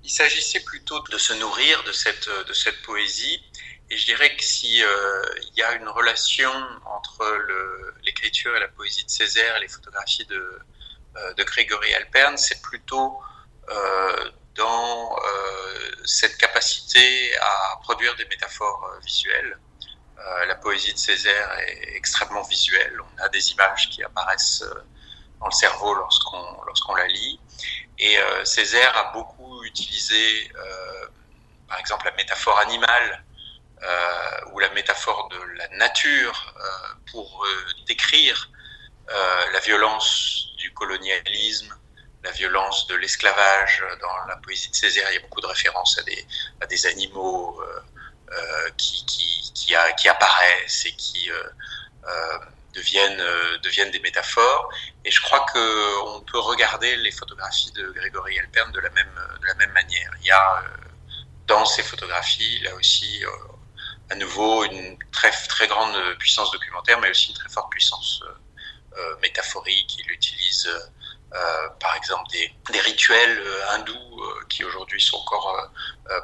Il 0.04 0.11
s'agissait 0.11 0.61
plutôt 0.61 1.00
de 1.00 1.19
se 1.19 1.33
nourrir 1.35 1.83
de 1.85 1.92
cette 1.92 2.83
poésie 2.83 3.42
et 3.93 3.97
je 3.99 4.07
dirais 4.07 4.35
que 4.35 4.43
s'il 4.43 4.83
euh, 4.83 5.23
y 5.55 5.63
a 5.63 5.75
une 5.75 5.89
relation 5.89 6.51
entre 6.87 7.23
l'écriture 8.05 8.57
et 8.57 8.61
la 8.61 8.69
poésie 8.69 9.05
de 9.05 9.11
Césaire 9.11 9.57
et 9.57 9.61
les 9.61 9.69
photographies 9.69 10.25
de, 10.25 10.59
euh, 11.17 11.35
de 11.35 11.45
Grégory 11.45 11.93
Alperne, 11.93 12.39
c'est 12.39 12.63
plutôt 12.63 13.21
euh, 13.69 14.31
dans 14.55 15.17
cette 16.05 16.37
capacité 16.39 17.37
à 17.39 17.79
produire 17.83 18.17
des 18.17 18.25
métaphores 18.27 18.83
visuelles. 19.05 19.59
la 20.47 20.55
poésie 20.57 20.93
de 20.93 20.99
Césaire 20.99 21.51
est 21.59 21.97
extrêmement 21.97 22.43
visuelle. 22.43 22.97
On 23.01 23.23
a 23.23 23.29
des 23.29 23.53
images 23.53 23.89
qui 23.91 24.03
apparaissent 24.03 24.65
dans 25.41 25.47
le 25.47 25.53
cerveau 25.53 25.95
lorsqu'on 25.95 26.45
lorsqu'on 26.67 26.95
la 26.97 27.07
lit. 27.07 27.41
Et 27.99 28.17
Césaire 28.45 28.95
a 28.97 29.13
beaucoup 29.13 29.65
utilisé, 29.65 30.51
par 31.69 31.79
exemple, 31.79 32.05
la 32.07 32.17
métaphore 32.17 32.59
animale 32.59 33.25
ou 34.53 34.59
la 34.59 34.71
métaphore 34.71 35.29
de 35.31 35.41
la 35.59 35.69
nature 35.77 36.55
euh, 36.57 36.62
pour 37.11 37.45
euh, 37.45 37.67
décrire 37.87 38.49
la 39.53 39.61
violence 39.61 40.47
du 40.57 40.73
colonialisme, 40.73 41.75
la 42.25 42.31
violence 42.31 42.87
de 42.87 42.95
l'esclavage. 42.95 43.85
Dans 44.01 44.27
la 44.27 44.37
poésie 44.37 44.71
de 44.71 44.75
Césaire, 44.75 45.07
il 45.11 45.15
y 45.15 45.19
a 45.19 45.21
beaucoup 45.21 45.43
de 45.43 45.47
références 45.47 45.99
à 45.99 46.67
des, 46.67 46.87
animaux 46.87 47.62
qui, 48.79 50.09
apparaissent 50.09 50.87
et 50.87 50.93
qui 50.93 51.31
deviennent, 52.73 53.91
des 53.91 54.01
métaphores. 54.01 54.73
Et 55.05 55.11
je 55.11 55.21
crois 55.21 55.45
qu'on 55.53 56.21
peut 56.23 56.39
regarder 56.39 56.97
les 56.97 57.11
photographies 57.11 57.73
de 57.73 57.91
Grégory 57.91 58.39
Alperne 58.39 58.73
de 58.73 58.81
la 58.81 58.89
même 58.91 59.73
manière. 59.73 60.11
Il 60.23 60.27
y 60.27 60.31
a 60.31 60.65
dans 61.47 61.67
ces 61.67 61.83
photographies, 61.83 62.61
là 62.61 62.75
aussi, 62.77 63.23
à 64.11 64.15
nouveau 64.15 64.65
une 64.65 64.99
très, 65.11 65.31
très 65.49 65.67
grande 65.67 65.97
puissance 66.19 66.51
documentaire, 66.53 67.01
mais 67.01 67.11
aussi 67.11 67.31
une 67.31 67.37
très 67.37 67.49
forte 67.49 67.71
puissance 67.71 68.23
euh, 68.25 68.99
euh, 68.99 69.17
métaphorique. 69.23 69.97
Il 69.99 70.11
utilise 70.11 70.69
euh, 71.35 71.69
par 71.81 71.97
exemple 71.97 72.31
des, 72.31 72.81
rituels 72.81 73.43
hindous 73.71 74.21
qui 74.49 74.65
aujourd'hui 74.65 75.01
sont 75.01 75.17
encore 75.17 75.71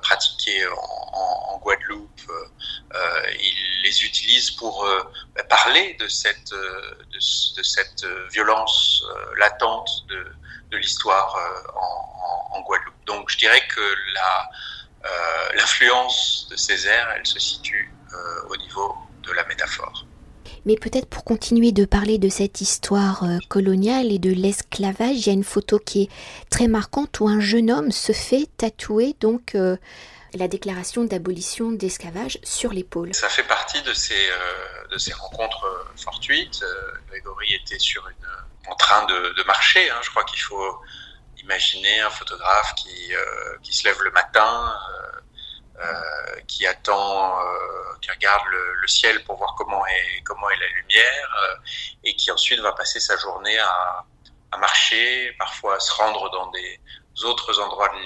pratiqués 0.02 0.66
en, 0.66 1.58
Guadeloupe. 1.62 2.20
il 3.40 3.82
les 3.82 4.04
utilise 4.04 4.50
pour 4.52 4.86
bah, 5.34 5.44
parler 5.44 5.94
de 5.98 6.08
cette, 6.08 6.52
de, 6.52 7.62
cette 7.62 8.04
violence 8.30 9.02
latente 9.36 10.06
de, 10.08 10.76
l'histoire 10.76 11.34
en, 12.52 12.60
Guadeloupe. 12.60 13.04
Donc 13.06 13.30
je 13.30 13.38
dirais 13.38 13.66
que 13.66 13.80
l'influence 15.54 16.48
de 16.50 16.56
Césaire, 16.56 17.08
elle 17.16 17.26
se 17.26 17.38
situe 17.38 17.92
au 18.48 18.56
niveau 18.56 18.94
de 19.22 19.32
la 19.32 19.44
métaphore. 19.46 20.06
Mais 20.64 20.76
peut-être 20.76 21.08
pour 21.08 21.24
continuer 21.24 21.72
de 21.72 21.84
parler 21.84 22.18
de 22.18 22.28
cette 22.28 22.60
histoire 22.60 23.24
euh, 23.24 23.38
coloniale 23.48 24.12
et 24.12 24.18
de 24.18 24.30
l'esclavage, 24.30 25.16
il 25.16 25.26
y 25.26 25.30
a 25.30 25.32
une 25.32 25.44
photo 25.44 25.78
qui 25.78 26.02
est 26.02 26.10
très 26.50 26.68
marquante 26.68 27.20
où 27.20 27.28
un 27.28 27.40
jeune 27.40 27.70
homme 27.70 27.90
se 27.90 28.12
fait 28.12 28.48
tatouer 28.56 29.16
donc 29.20 29.54
euh, 29.54 29.76
la 30.34 30.48
déclaration 30.48 31.04
d'abolition 31.04 31.72
d'esclavage 31.72 32.38
sur 32.42 32.72
l'épaule. 32.72 33.14
Ça 33.14 33.28
fait 33.28 33.44
partie 33.44 33.80
de 33.82 33.92
ces, 33.94 34.12
euh, 34.14 34.88
de 34.90 34.98
ces 34.98 35.12
rencontres 35.12 35.66
fortuites. 35.96 36.62
Grégory 37.08 37.54
était 37.54 37.78
sur 37.78 38.06
une, 38.08 38.70
en 38.70 38.74
train 38.76 39.06
de, 39.06 39.42
marcher. 39.46 39.88
Hein. 39.88 40.00
Je 40.02 40.10
crois 40.10 40.24
qu'il 40.24 40.40
faut 40.40 40.82
imaginer 41.48 42.00
un 42.00 42.10
photographe 42.10 42.74
qui, 42.74 43.12
qui 43.62 43.74
se 43.74 43.84
lève 43.88 44.00
le 44.02 44.10
matin 44.10 44.74
euh, 45.80 46.40
qui 46.48 46.66
attend, 46.66 47.40
euh, 47.40 47.94
qui 48.00 48.10
regarde 48.10 48.42
le, 48.48 48.88
ciel 48.88 49.22
pour 49.22 49.36
voir 49.36 49.54
comment 49.56 49.86
est 49.86 50.22
comment 50.24 50.50
est 50.50 50.56
la 50.56 50.66
lumière, 50.68 51.36
euh, 51.44 51.54
et 52.02 52.16
qui 52.16 52.32
ensuite 52.32 52.58
va 52.60 52.72
passer 52.72 52.98
sa 52.98 53.16
journée 53.16 53.56
à, 53.60 54.04
marcher, 54.58 55.32
parfois 55.38 55.76
à 55.76 55.80
se 55.80 55.92
rendre 55.92 56.30
dans 56.30 56.50
des 56.50 56.80
autres 57.22 57.60
endroits 57.60 57.90
de 57.90 58.00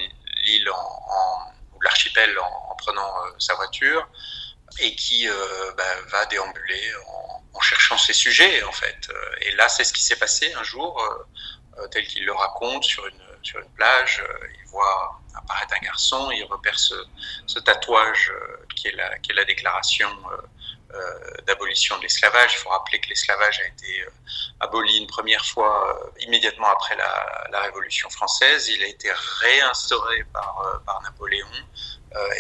l'île 0.45 0.69
ou 1.73 1.81
l'archipel 1.81 2.39
en, 2.39 2.75
prenant 2.77 3.11
sa 3.39 3.55
voiture, 3.55 4.07
et 4.81 4.95
qui 4.97 5.27
bah, 5.77 6.03
va 6.09 6.27
déambuler 6.27 6.93
en, 7.07 7.43
en, 7.55 7.61
cherchant 7.61 7.97
ses 7.97 8.13
sujets 8.13 8.63
en 8.65 8.73
fait. 8.73 9.09
Et 9.43 9.53
là, 9.53 9.69
c'est 9.71 9.85
ce 9.85 9.95
qui 9.95 10.03
s'est 10.03 10.17
passé 10.17 10.53
un 10.55 10.65
jour, 10.65 11.01
tel 11.91 12.07
qu'il 12.07 12.27
le 12.27 12.35
raconte 12.35 12.85
sur 12.85 13.07
une 13.07 13.23
sur 13.43 13.59
une 13.61 13.71
plage, 13.71 14.23
il 14.55 14.69
voit 14.69 15.23
apparaître 15.35 15.75
un 15.75 15.85
garçon, 15.85 16.31
il 16.31 16.45
repère 16.45 16.79
ce, 16.79 17.59
tatouage 17.61 18.33
euh, 18.35 18.57
qui, 18.75 18.89
est 18.89 18.97
la, 18.97 19.11
la 19.35 19.45
déclaration 19.45 20.09
euh, 20.33 20.37
euh, 20.95 21.43
d'abolition 21.47 21.97
de 21.99 22.03
l'esclavage. 22.03 22.55
Il 22.55 22.59
faut 22.59 22.71
rappeler 22.71 23.01
que 23.01 23.09
l'esclavage 23.09 23.61
a 23.61 23.67
été 23.67 24.07
aboli 24.61 24.99
une 24.99 25.07
première 25.07 25.45
fois 25.45 26.13
immédiatement 26.21 26.69
après 26.69 26.97
la, 26.97 27.61
Révolution 27.63 28.11
française. 28.11 28.69
Il 28.69 28.83
a 28.83 28.87
été 28.87 29.09
réinstauré 29.41 30.25
par, 30.33 30.81
par 30.85 31.01
Napoléon 31.03 31.47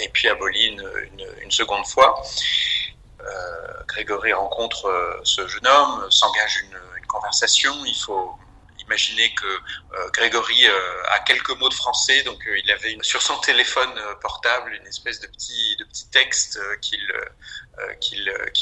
et 0.00 0.08
puis 0.08 0.28
aboli 0.28 0.66
une, 0.66 0.92
une, 1.40 1.50
seconde 1.50 1.86
fois. 1.86 2.20
Grégory 3.86 4.32
rencontre 4.32 5.20
ce 5.22 5.46
jeune 5.46 5.66
homme, 5.66 6.10
s'engage 6.10 6.62
une, 6.62 6.78
une 6.98 7.06
conversation. 7.06 7.72
Il 7.84 7.94
faut 7.94 8.36
Imaginez 8.86 9.34
que 9.34 9.46
euh, 9.46 10.10
Grégory 10.12 10.66
euh, 10.66 11.02
a 11.10 11.20
quelques 11.20 11.50
mots 11.58 11.68
de 11.68 11.74
français, 11.74 12.22
donc 12.22 12.44
euh, 12.46 12.58
il 12.58 12.70
avait 12.70 12.96
sur 13.02 13.22
son 13.22 13.38
téléphone 13.38 13.92
portable 14.20 14.74
une 14.74 14.86
espèce 14.86 15.20
de 15.20 15.26
petit, 15.26 15.76
de 15.76 15.84
petit 15.84 16.08
texte 16.08 16.58
qui 16.80 16.98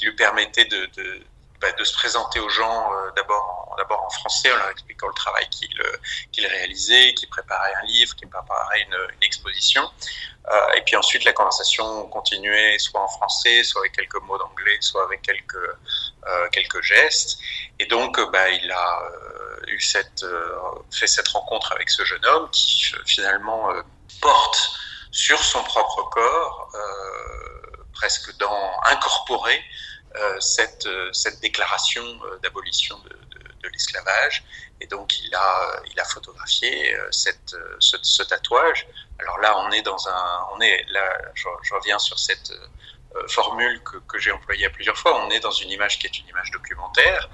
lui 0.02 0.12
permettait 0.16 0.66
de, 0.66 0.88
bah, 1.60 1.72
de, 1.72 1.84
se 1.84 1.92
présenter 1.94 2.40
aux 2.40 2.48
gens 2.48 2.90
d'abord 3.16 3.70
en, 3.72 3.76
d'abord 3.76 4.02
en 4.04 4.10
français 4.10 4.52
en 4.52 4.56
leur 4.56 4.70
expliquant 4.70 5.08
le 5.08 5.14
travail 5.14 5.48
qu'il 5.50 6.46
réalisait, 6.46 7.14
qu'il 7.14 7.28
préparait 7.28 7.74
un 7.82 7.86
livre, 7.86 8.14
qu'il 8.16 8.28
préparait 8.28 8.82
une, 8.82 8.96
exposition. 9.22 9.90
et 10.76 10.82
puis 10.82 10.96
ensuite, 10.96 11.24
la 11.24 11.32
conversation 11.32 12.06
continuait 12.08 12.78
soit 12.78 13.00
en 13.00 13.08
français, 13.08 13.62
soit 13.64 13.82
avec 13.82 13.92
quelques 13.92 14.20
mots 14.22 14.38
d'anglais, 14.38 14.78
soit 14.80 15.04
avec 15.04 15.22
quelques, 15.22 15.70
quelques 16.52 16.82
gestes. 16.82 17.38
Et 17.78 17.86
donc, 17.86 18.20
bah, 18.32 18.50
il 18.50 18.70
a 18.70 19.10
euh, 20.22 20.58
fait 20.90 21.06
cette 21.06 21.28
rencontre 21.28 21.72
avec 21.72 21.90
ce 21.90 22.04
jeune 22.04 22.24
homme 22.26 22.48
qui 22.50 22.92
euh, 22.94 23.02
finalement 23.06 23.70
euh, 23.70 23.82
porte 24.20 24.70
sur 25.10 25.42
son 25.42 25.62
propre 25.64 26.08
corps, 26.10 26.72
presque 27.92 28.36
dans 28.38 28.70
incorporer 28.84 29.60
cette, 30.38 30.88
cette 31.12 31.40
déclaration 31.40 32.04
d'abolition 32.42 32.96
de, 33.00 33.68
l'esclavage. 33.68 34.44
Et 34.80 34.86
donc 34.86 35.18
il 35.18 35.34
a, 35.34 35.82
il 35.90 35.98
a 35.98 36.04
photographié 36.04 36.96
cette, 37.10 37.56
ce, 37.80 38.22
tatouage. 38.22 38.86
Alors 39.18 39.38
là, 39.38 39.58
on 39.58 39.70
est 39.72 39.82
dans 39.82 40.08
un, 40.08 40.46
on 40.54 40.60
est 40.60 40.84
là, 40.90 41.18
je, 41.34 41.48
je 41.62 41.74
reviens 41.74 41.98
sur 41.98 42.20
cette 42.20 42.52
formule 43.26 43.82
que, 43.82 43.96
que 43.96 44.18
j'ai 44.18 44.30
employée 44.30 44.68
plusieurs 44.70 44.96
fois. 44.96 45.20
On 45.24 45.30
est 45.30 45.40
dans 45.40 45.50
une 45.50 45.70
image 45.70 45.98
qui 45.98 46.06
est 46.06 46.18
une 46.20 46.28
image 46.28 46.52
documentaire 46.52 47.28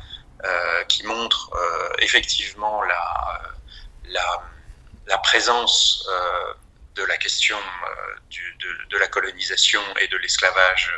qui 0.89 1.05
montre 1.05 1.51
euh, 1.55 1.93
effectivement 2.01 2.83
la, 2.83 3.43
la, 4.09 4.43
la 5.07 5.19
présence 5.19 6.07
euh, 6.09 6.55
de 6.95 7.05
la 7.05 7.17
question 7.17 7.59
de, 8.91 8.99
la 8.99 9.09
colonisation 9.09 9.83
et 10.01 10.09
de 10.09 10.17
l'esclavage 10.17 10.91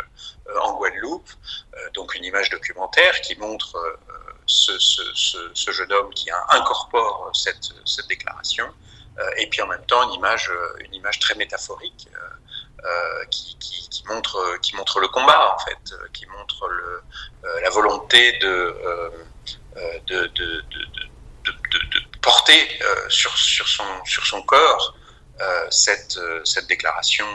en 0.62 0.74
Guadeloupe. 0.74 1.28
donc 1.94 2.14
une 2.14 2.24
image 2.24 2.50
documentaire 2.50 3.20
qui 3.22 3.36
montre 3.36 3.98
ce, 4.46 4.78
ce, 4.78 5.50
ce, 5.52 5.70
jeune 5.72 5.92
homme 5.92 6.14
qui 6.14 6.30
incorpore 6.50 7.30
cette, 7.34 7.72
cette 7.84 8.06
déclaration. 8.06 8.72
et 9.36 9.48
puis 9.48 9.60
en 9.62 9.66
même 9.66 9.84
temps 9.86 10.08
une 10.08 10.14
image, 10.14 10.52
une 10.78 10.94
image 10.94 11.18
très 11.18 11.34
métaphorique 11.34 12.08
qui, 13.30 13.56
qui, 13.58 14.04
montre, 14.06 14.58
qui 14.62 14.76
montre 14.76 15.00
le 15.00 15.08
combat 15.08 15.54
en 15.54 15.58
fait, 15.58 15.94
qui 16.12 16.26
montre 16.26 16.68
le, 16.68 17.02
la 17.62 17.70
volonté 17.70 18.38
de 18.38 18.74
euh, 19.78 19.98
de, 20.06 20.30
porter 22.20 22.68
euh, 22.82 23.08
sur, 23.08 23.36
sur, 23.36 23.68
son, 23.68 24.04
sur 24.04 24.26
son 24.26 24.42
corps 24.42 24.96
euh, 25.40 25.66
cette, 25.70 26.18
cette 26.44 26.66
déclaration, 26.66 27.26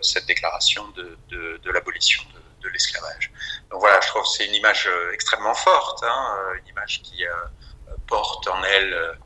cette 0.00 0.26
déclaration 0.26 0.88
de, 0.88 1.16
de, 1.30 1.70
l'abolition 1.70 2.22
de, 2.62 2.68
l'esclavage. 2.68 3.30
Donc 3.70 3.80
voilà, 3.80 4.00
je 4.00 4.08
trouve 4.08 4.22
que 4.22 4.28
c'est 4.28 4.46
une 4.46 4.54
image 4.54 4.88
extrêmement 5.12 5.54
forte, 5.54 6.02
hein, 6.04 6.36
une 6.60 6.68
image 6.68 7.02
qui 7.02 7.24
porte 8.06 8.46
en 8.48 8.62
elle 8.62 9.18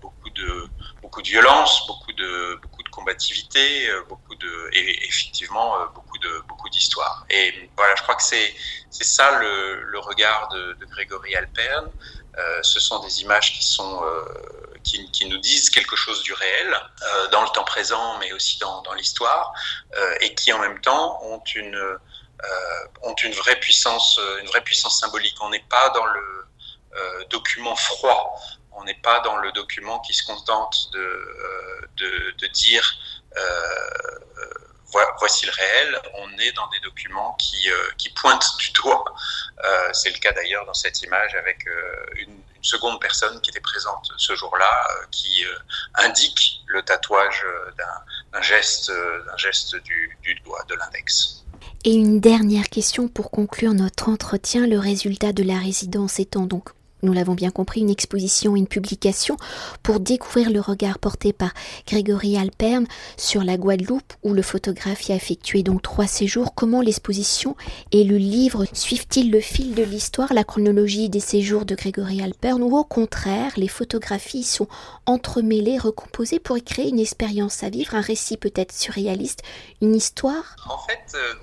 beaucoup 0.00 0.30
de 0.30 0.68
beaucoup 1.02 1.22
de 1.22 1.28
violence, 1.28 1.86
beaucoup 1.86 2.12
de 2.12 2.58
combativité, 2.90 3.88
beaucoup 4.08 4.34
de 4.34 4.70
et 4.72 5.06
effectivement 5.06 5.74
beaucoup 5.94 6.18
de 6.18 6.42
beaucoup 6.48 6.68
d'histoire. 6.68 7.24
Et 7.30 7.70
voilà, 7.76 7.94
je 7.96 8.02
crois 8.02 8.14
que 8.14 8.22
c'est 8.22 8.54
c'est 8.90 9.04
ça 9.04 9.38
le, 9.38 9.98
regard 10.00 10.48
de, 10.48 10.76
Grégory 10.90 11.34
Alperne. 11.36 11.90
Euh, 12.38 12.62
ce 12.62 12.80
sont 12.80 12.98
des 13.00 13.22
images 13.22 13.52
qui 13.52 13.64
sont 13.64 14.04
euh, 14.04 14.24
qui, 14.82 15.26
nous 15.26 15.38
disent 15.38 15.70
quelque 15.70 15.96
chose 15.96 16.22
du 16.22 16.32
réel 16.32 16.68
euh, 17.02 17.28
dans 17.28 17.42
le 17.42 17.48
temps 17.50 17.64
présent, 17.64 18.18
mais 18.18 18.32
aussi 18.32 18.58
dans, 18.58 18.82
dans 18.82 18.94
l'histoire, 18.94 19.52
et 20.20 20.34
qui 20.34 20.52
en 20.52 20.58
même 20.58 20.80
temps 20.80 21.22
ont 21.22 21.42
une 21.54 21.98
ont 23.02 23.14
une 23.22 23.32
vraie 23.32 23.60
puissance, 23.60 24.18
une 24.40 24.46
vraie 24.46 24.62
puissance 24.62 24.98
symbolique. 24.98 25.36
On 25.40 25.50
n'est 25.50 25.66
pas 25.68 25.90
dans 25.90 26.06
le 26.06 26.46
document 27.28 27.76
froid. 27.76 28.40
On 28.80 28.84
n'est 28.84 29.00
pas 29.02 29.20
dans 29.20 29.36
le 29.36 29.52
document 29.52 30.00
qui 30.00 30.14
se 30.14 30.24
contente 30.24 30.90
de, 30.92 31.88
de, 31.96 32.34
de 32.38 32.46
dire 32.48 32.98
voici 35.20 35.46
le 35.46 35.52
réel, 35.52 36.00
on 36.14 36.38
est 36.38 36.52
dans 36.52 36.68
des 36.68 36.80
documents 36.80 37.34
qui, 37.34 37.70
euh, 37.70 37.74
qui 37.98 38.08
pointent 38.10 38.56
du 38.58 38.70
doigt. 38.72 39.04
Euh, 39.62 39.90
c'est 39.92 40.10
le 40.10 40.18
cas 40.18 40.32
d'ailleurs 40.32 40.64
dans 40.66 40.74
cette 40.74 41.00
image 41.02 41.34
avec 41.34 41.66
euh, 41.66 42.06
une, 42.16 42.36
seconde 42.62 43.00
personne 43.00 43.40
qui 43.40 43.48
était 43.48 43.60
présente 43.60 44.10
ce 44.18 44.34
jour-là, 44.34 44.70
qui 45.10 45.46
indique 45.94 46.60
le 46.66 46.82
tatouage 46.82 47.42
d'un 47.78 48.42
geste, 48.42 48.92
geste 49.38 49.76
du, 49.76 50.18
du 50.22 50.34
doigt, 50.44 50.62
de 50.68 50.74
l'index. 50.74 51.42
Et 51.84 51.94
une 51.94 52.20
dernière 52.20 52.68
question 52.68 53.08
pour 53.08 53.30
conclure 53.30 53.72
notre 53.72 54.10
entretien. 54.10 54.66
Le 54.66 54.78
résultat 54.78 55.32
de 55.32 55.42
la 55.42 55.58
résidence 55.58 56.20
étant 56.20 56.42
donc 56.42 56.68
nous 57.02 57.12
l'avons 57.12 57.34
bien 57.34 57.50
compris, 57.50 57.80
une 57.80 57.90
exposition, 57.90 58.56
une 58.56 58.66
publication 58.66 59.36
pour 59.82 60.00
découvrir 60.00 60.50
le 60.50 60.60
regard 60.60 60.98
porté 60.98 61.32
par 61.32 61.50
Grégory 61.86 62.36
Alperne 62.36 62.86
sur 63.16 63.42
la 63.44 63.56
Guadeloupe 63.56 64.12
où 64.22 64.34
le 64.34 64.42
photographe 64.42 65.08
y 65.08 65.12
a 65.12 65.16
effectué 65.16 65.62
donc 65.62 65.82
trois 65.82 66.06
séjours. 66.06 66.54
Comment 66.54 66.80
l'exposition 66.80 67.56
et 67.92 68.04
le 68.04 68.16
livre 68.16 68.64
suivent-ils 68.72 69.30
le 69.30 69.40
fil 69.40 69.74
de 69.74 69.82
l'histoire, 69.82 70.32
la 70.32 70.44
chronologie 70.44 71.08
des 71.08 71.20
séjours 71.20 71.64
de 71.64 71.74
Grégory 71.74 72.22
Alperne 72.22 72.62
ou 72.62 72.76
au 72.76 72.84
contraire, 72.84 73.52
les 73.56 73.68
photographies 73.68 74.44
sont 74.44 74.68
entremêlées, 75.06 75.78
recomposées 75.78 76.38
pour 76.38 76.58
y 76.58 76.62
créer 76.62 76.88
une 76.88 76.98
expérience 76.98 77.62
à 77.62 77.70
vivre, 77.70 77.94
un 77.94 78.00
récit 78.00 78.36
peut-être 78.36 78.72
surréaliste, 78.72 79.42
une 79.80 79.94
histoire? 79.94 80.56
En 80.68 80.78
fait, 80.78 81.00
euh, 81.14 81.34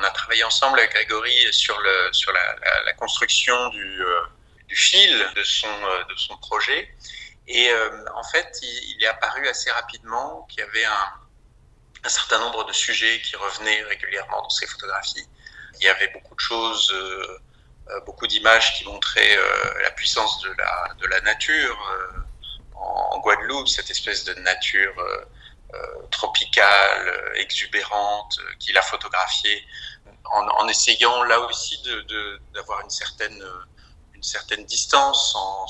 on, 0.00 0.04
a, 0.04 0.10
travaillé 0.10 0.44
ensemble 0.44 0.78
avec 0.78 0.92
Grégory 0.92 1.32
sur, 1.50 1.78
la, 1.80 2.92
construction 2.94 3.68
du... 3.70 4.02
Euh, 4.02 4.20
fil 4.78 5.32
de 5.34 5.44
son, 5.44 5.66
euh, 5.66 6.04
de 6.04 6.16
son 6.16 6.36
projet. 6.38 6.94
Et 7.46 7.70
euh, 7.70 8.04
en 8.14 8.22
fait, 8.24 8.58
il, 8.62 9.02
est 9.02 9.06
apparu 9.06 9.46
assez 9.48 9.70
rapidement 9.70 10.46
qu'il 10.48 10.60
y 10.60 10.62
avait 10.62 10.84
un, 10.84 11.12
un, 12.04 12.08
certain 12.08 12.38
nombre 12.38 12.64
de 12.64 12.72
sujets 12.72 13.20
qui 13.22 13.36
revenaient 13.36 13.82
régulièrement 13.84 14.42
dans 14.42 14.50
ses 14.50 14.66
photographies. 14.66 15.26
il 15.80 15.84
y 15.84 15.88
avait 15.88 16.08
beaucoup 16.08 16.34
de 16.34 16.40
choses, 16.40 16.92
beaucoup 18.04 18.26
d'images 18.26 18.76
qui 18.76 18.84
montraient 18.84 19.38
la 19.82 19.90
puissance 19.92 20.40
de 20.42 20.52
la, 20.58 20.94
de 20.98 21.06
la 21.06 21.20
nature 21.22 21.78
en, 22.74 23.18
Guadeloupe, 23.20 23.68
cette 23.68 23.90
espèce 23.90 24.24
de 24.24 24.34
nature 24.34 24.94
tropicale, 26.10 27.32
exubérante, 27.36 28.38
qu'il 28.58 28.76
a 28.76 28.82
photographiée 28.82 29.64
en, 30.24 30.68
essayant 30.68 31.22
là 31.24 31.40
aussi 31.40 31.82
d'avoir 32.52 32.82
une 32.82 32.90
certaine 32.90 33.42
une 34.18 34.22
certaine 34.22 34.64
distance 34.66 35.32
sans, 35.32 35.66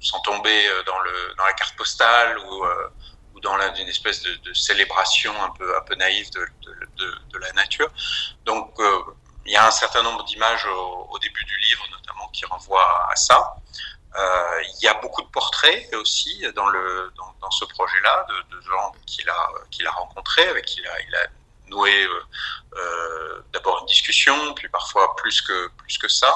sans, 0.00 0.20
tomber 0.20 0.68
dans, 0.86 0.98
le, 1.00 1.34
dans 1.36 1.44
la 1.44 1.52
carte 1.54 1.74
postale 1.74 2.38
ou, 2.38 2.64
ou 3.34 3.40
dans 3.40 3.58
une 3.74 3.88
espèce 3.88 4.22
de, 4.22 4.52
célébration 4.52 5.32
un 5.42 5.50
peu, 5.50 5.76
un 5.76 5.80
peu 5.80 5.94
naïve 5.94 6.30
de, 6.32 6.46
de, 7.32 7.38
la 7.38 7.50
nature. 7.52 7.88
Donc 8.44 8.78
il 9.46 9.52
y 9.52 9.56
a 9.56 9.66
un 9.66 9.70
certain 9.70 10.02
nombre 10.02 10.24
d'images 10.24 10.66
au, 10.66 11.18
début 11.18 11.44
du 11.44 11.56
livre 11.56 11.84
notamment 11.90 12.28
qui 12.28 12.44
renvoient 12.44 13.10
à 13.10 13.16
ça. 13.16 13.56
Euh, 14.14 14.62
il 14.62 14.84
y 14.84 14.88
a 14.88 14.94
beaucoup 14.94 15.22
de 15.22 15.28
portraits 15.28 15.94
aussi 15.94 16.44
dans, 16.54 16.68
le, 16.68 17.12
dans, 17.16 17.50
ce 17.50 17.64
projet-là 17.64 18.26
de, 18.50 18.60
gens 18.60 18.92
qu'il 19.06 19.28
a, 19.28 19.48
qu'il 19.70 19.86
a 19.86 19.90
rencontrés, 19.90 20.48
avec 20.48 20.66
qui 20.66 20.80
il 20.80 20.86
a, 20.86 21.00
il 21.00 21.14
a 21.14 21.26
noué 21.68 22.04
euh, 22.04 22.22
euh, 22.76 23.42
d'abord 23.52 23.80
une 23.80 23.86
discussion, 23.86 24.54
puis 24.54 24.68
parfois 24.68 25.16
plus 25.16 25.40
que, 25.40 25.68
plus 25.68 25.98
que 25.98 26.08
ça. 26.08 26.32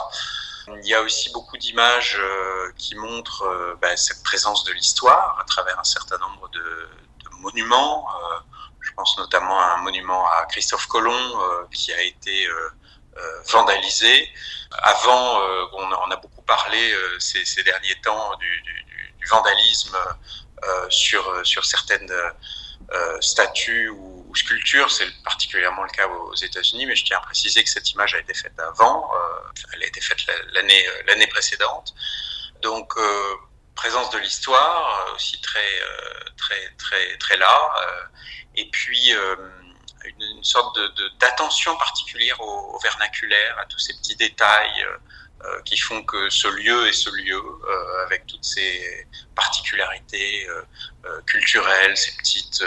Il 0.69 0.87
y 0.87 0.95
a 0.95 1.01
aussi 1.03 1.31
beaucoup 1.33 1.57
d'images 1.57 2.17
euh, 2.19 2.73
qui 2.77 2.97
montrent 2.97 3.43
euh, 3.43 3.77
ben, 3.81 3.97
cette 3.97 4.23
présence 4.25 4.65
de 4.65 4.73
l'histoire 4.73 5.39
à 5.41 5.45
travers 5.45 5.79
un 5.79 5.85
certain 5.85 6.19
nombre 6.19 6.49
de, 6.51 6.89
monuments. 7.39 8.09
Euh, 8.09 8.39
je 8.81 8.91
pense 8.95 9.17
notamment 9.19 9.61
à 9.61 9.75
un 9.75 9.77
monument 9.79 10.27
à 10.27 10.47
Christophe 10.47 10.87
Colomb 10.87 11.67
qui 11.71 11.93
a 11.93 12.01
été 12.01 12.49
vandalisé. 13.51 14.29
Avant, 14.73 15.39
on, 15.75 15.93
on, 15.93 16.11
a 16.11 16.17
beaucoup 16.17 16.41
parlé 16.43 16.95
ces, 17.19 17.63
derniers 17.63 18.01
temps 18.01 18.37
du, 18.37 18.63
du, 18.63 19.27
vandalisme 19.29 19.97
sur, 20.89 21.45
sur 21.45 21.65
certaines 21.65 22.13
statues 23.21 23.91
ou, 23.91 24.16
ou 24.29 24.35
sculptures, 24.35 24.91
c'est 24.91 25.11
particulièrement 25.23 25.83
le 25.83 25.91
cas 25.91 26.07
aux 26.09 26.35
États-Unis, 26.35 26.87
mais 26.87 26.97
je 26.97 27.05
tiens 27.05 27.19
à 27.19 27.21
préciser 27.21 27.63
que 27.63 27.71
cette 27.71 27.91
image 27.93 28.15
a 28.15 28.19
été 28.19 28.35
faite 28.35 28.59
avant, 28.59 29.11
euh, 29.15 29.63
elle 29.73 29.83
a 29.83 29.87
été 29.87 30.01
faite 30.01 30.19
l'année 30.53 30.87
euh, 30.89 31.03
l'année 31.07 31.27
précédente. 31.27 31.95
Donc 32.63 32.95
présence 33.75 34.11
de 34.11 34.19
l'histoire 34.19 35.13
aussi 35.15 35.41
très 35.43 35.81
très 36.37 36.71
très 36.79 37.17
très 37.19 37.37
là, 37.37 37.71
et 38.55 38.69
puis 38.71 39.13
une, 40.19 40.45
sorte 40.45 40.79
d'attention 41.21 41.75
de, 41.75 41.79
particulière 41.79 42.41
au, 42.41 42.79
vernaculaire, 42.79 43.59
à 43.59 43.67
tous 43.67 43.79
ces 43.79 43.95
petits 43.95 44.17
détails 44.17 44.85
euh, 44.85 44.97
qui 45.65 45.77
font 45.77 46.03
que 46.05 46.31
ce 46.31 46.49
lieu 46.49 46.87
est 46.89 46.93
ce 46.93 47.11
lieu, 47.11 47.37
euh, 47.37 48.05
avec 48.05 48.27
toutes 48.27 48.45
ses 48.45 49.07
particularités 49.35 50.49
euh, 50.49 51.21
culturelles, 51.27 51.97
ces 51.97 52.17
petites, 52.17 52.65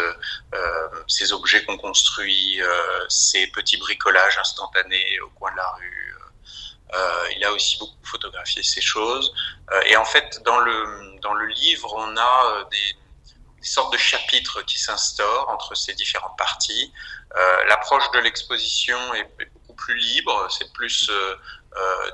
ces 1.08 1.34
objets 1.34 1.64
qu'on 1.66 1.78
construit, 1.78 2.62
ces 3.10 3.48
petits 3.48 3.78
bricolages 3.78 4.38
instantanés 4.38 5.20
au 5.22 5.30
coin 5.30 5.52
de 5.52 5.58
la 5.58 5.70
rue. 5.72 6.16
il 7.36 7.44
a 7.44 7.52
aussi 7.52 7.78
beaucoup 7.80 7.98
photographié 8.04 8.64
ces 8.64 8.82
choses. 8.82 9.34
et 9.88 9.98
en 9.98 10.06
fait, 10.06 10.42
dans 10.46 10.60
le, 10.60 11.20
dans 11.22 11.34
le 11.34 11.48
livre, 11.48 11.94
on 11.96 12.18
a 12.18 12.68
des, 12.72 12.96
sortes 13.62 13.92
de 13.92 13.98
chapitres 13.98 14.62
qui 14.62 14.78
s'instaurent 14.78 15.50
entre 15.50 15.76
ces 15.76 15.94
différentes 15.94 16.38
parties. 16.38 16.94
L'approche 17.68 18.10
de 18.12 18.20
l'exposition 18.20 19.14
est 19.16 19.30
beaucoup 19.54 19.70
plus 19.80 19.96
libre, 19.96 20.48
c'est 20.50 20.72
plus 20.74 21.10
euh, 21.10 21.36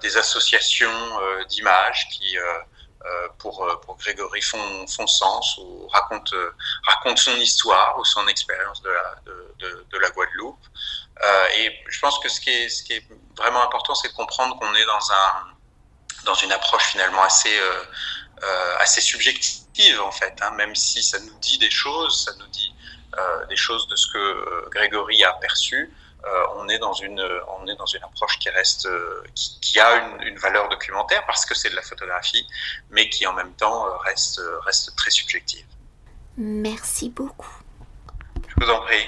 des 0.02 0.18
associations 0.18 1.22
euh, 1.22 1.44
d'images 1.46 2.08
qui, 2.10 2.38
euh, 2.38 3.28
pour, 3.38 3.68
pour 3.82 3.98
Grégory, 3.98 4.42
font, 4.42 4.88
sens 4.88 5.58
ou 5.58 5.88
racontent, 5.88 6.36
racontent 6.86 7.22
son 7.22 7.36
histoire 7.38 7.98
ou 8.00 8.06
son 8.06 8.28
expérience 8.28 8.82
de 8.82 8.90
la, 8.90 9.16
de, 9.60 9.98
la 9.98 10.10
Guadeloupe. 10.10 10.66
et 11.58 11.72
je 11.88 12.00
pense 12.00 12.20
que 12.20 12.30
ce 12.30 12.42
qui 12.42 12.50
est, 12.50 12.70
ce 12.70 12.84
qui 12.84 12.94
est 12.94 13.06
vraiment 13.38 13.64
important, 13.64 13.94
c'est 13.96 14.10
de 14.10 14.14
comprendre 14.14 14.58
qu'on 14.60 14.74
est 14.74 14.86
dans, 14.86 15.12
un, 15.12 16.24
dans 16.26 16.34
une 16.36 16.52
approche 16.52 16.84
finalement 16.84 17.24
assez, 17.24 17.58
euh, 18.44 18.76
assez 18.80 19.00
subjective 19.00 20.02
en 20.02 20.12
fait, 20.12 20.36
hein, 20.42 20.52
même 20.52 20.76
si 20.76 21.02
ça 21.02 21.20
nous 21.20 21.40
dit 21.40 21.58
des 21.58 21.72
choses, 21.72 22.26
ça 22.26 22.32
nous 22.38 22.48
dit 22.48 22.76
euh, 23.18 23.46
des 23.46 23.56
choses 23.56 23.88
de 23.88 23.96
ce 23.96 24.08
que 24.12 24.70
Grégory 24.72 25.24
a 25.24 25.32
perçu. 25.34 25.94
Euh, 26.26 26.30
on 26.58 26.68
est 26.70 26.80
dans 26.80 26.94
une 26.94 27.22
on 27.60 27.68
est 27.68 27.76
dans 27.76 27.86
une 27.86 28.04
approche 28.04 28.40
qui 28.40 28.50
reste 28.50 28.88
euh, 28.88 29.24
qui, 29.36 29.60
qui 29.62 29.80
a 29.80 29.98
une, 29.98 30.28
une, 30.28 30.38
valeur 30.38 30.70
documentaire 30.70 31.24
parce 31.28 31.46
que 31.46 31.54
c'est 31.54 31.70
de 31.70 31.76
la 31.76 31.84
photographie, 31.84 32.48
mais 32.90 33.10
qui 33.10 33.28
en 33.28 33.34
même 33.34 33.54
temps 33.54 33.86
euh, 33.86 33.98
reste 33.98 34.42
reste 34.64 34.96
très 34.96 35.12
subjective. 35.12 35.66
Merci 36.38 37.10
beaucoup. 37.10 37.54
Je 38.48 38.66
vous 38.66 38.72
en 38.72 38.82
prie. 38.82 39.06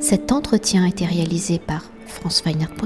Cet 0.00 0.30
entretien 0.30 0.84
a 0.84 0.88
été 0.88 1.06
réalisé 1.06 1.58
par 1.58 1.82
franceweiner.com 2.06 2.78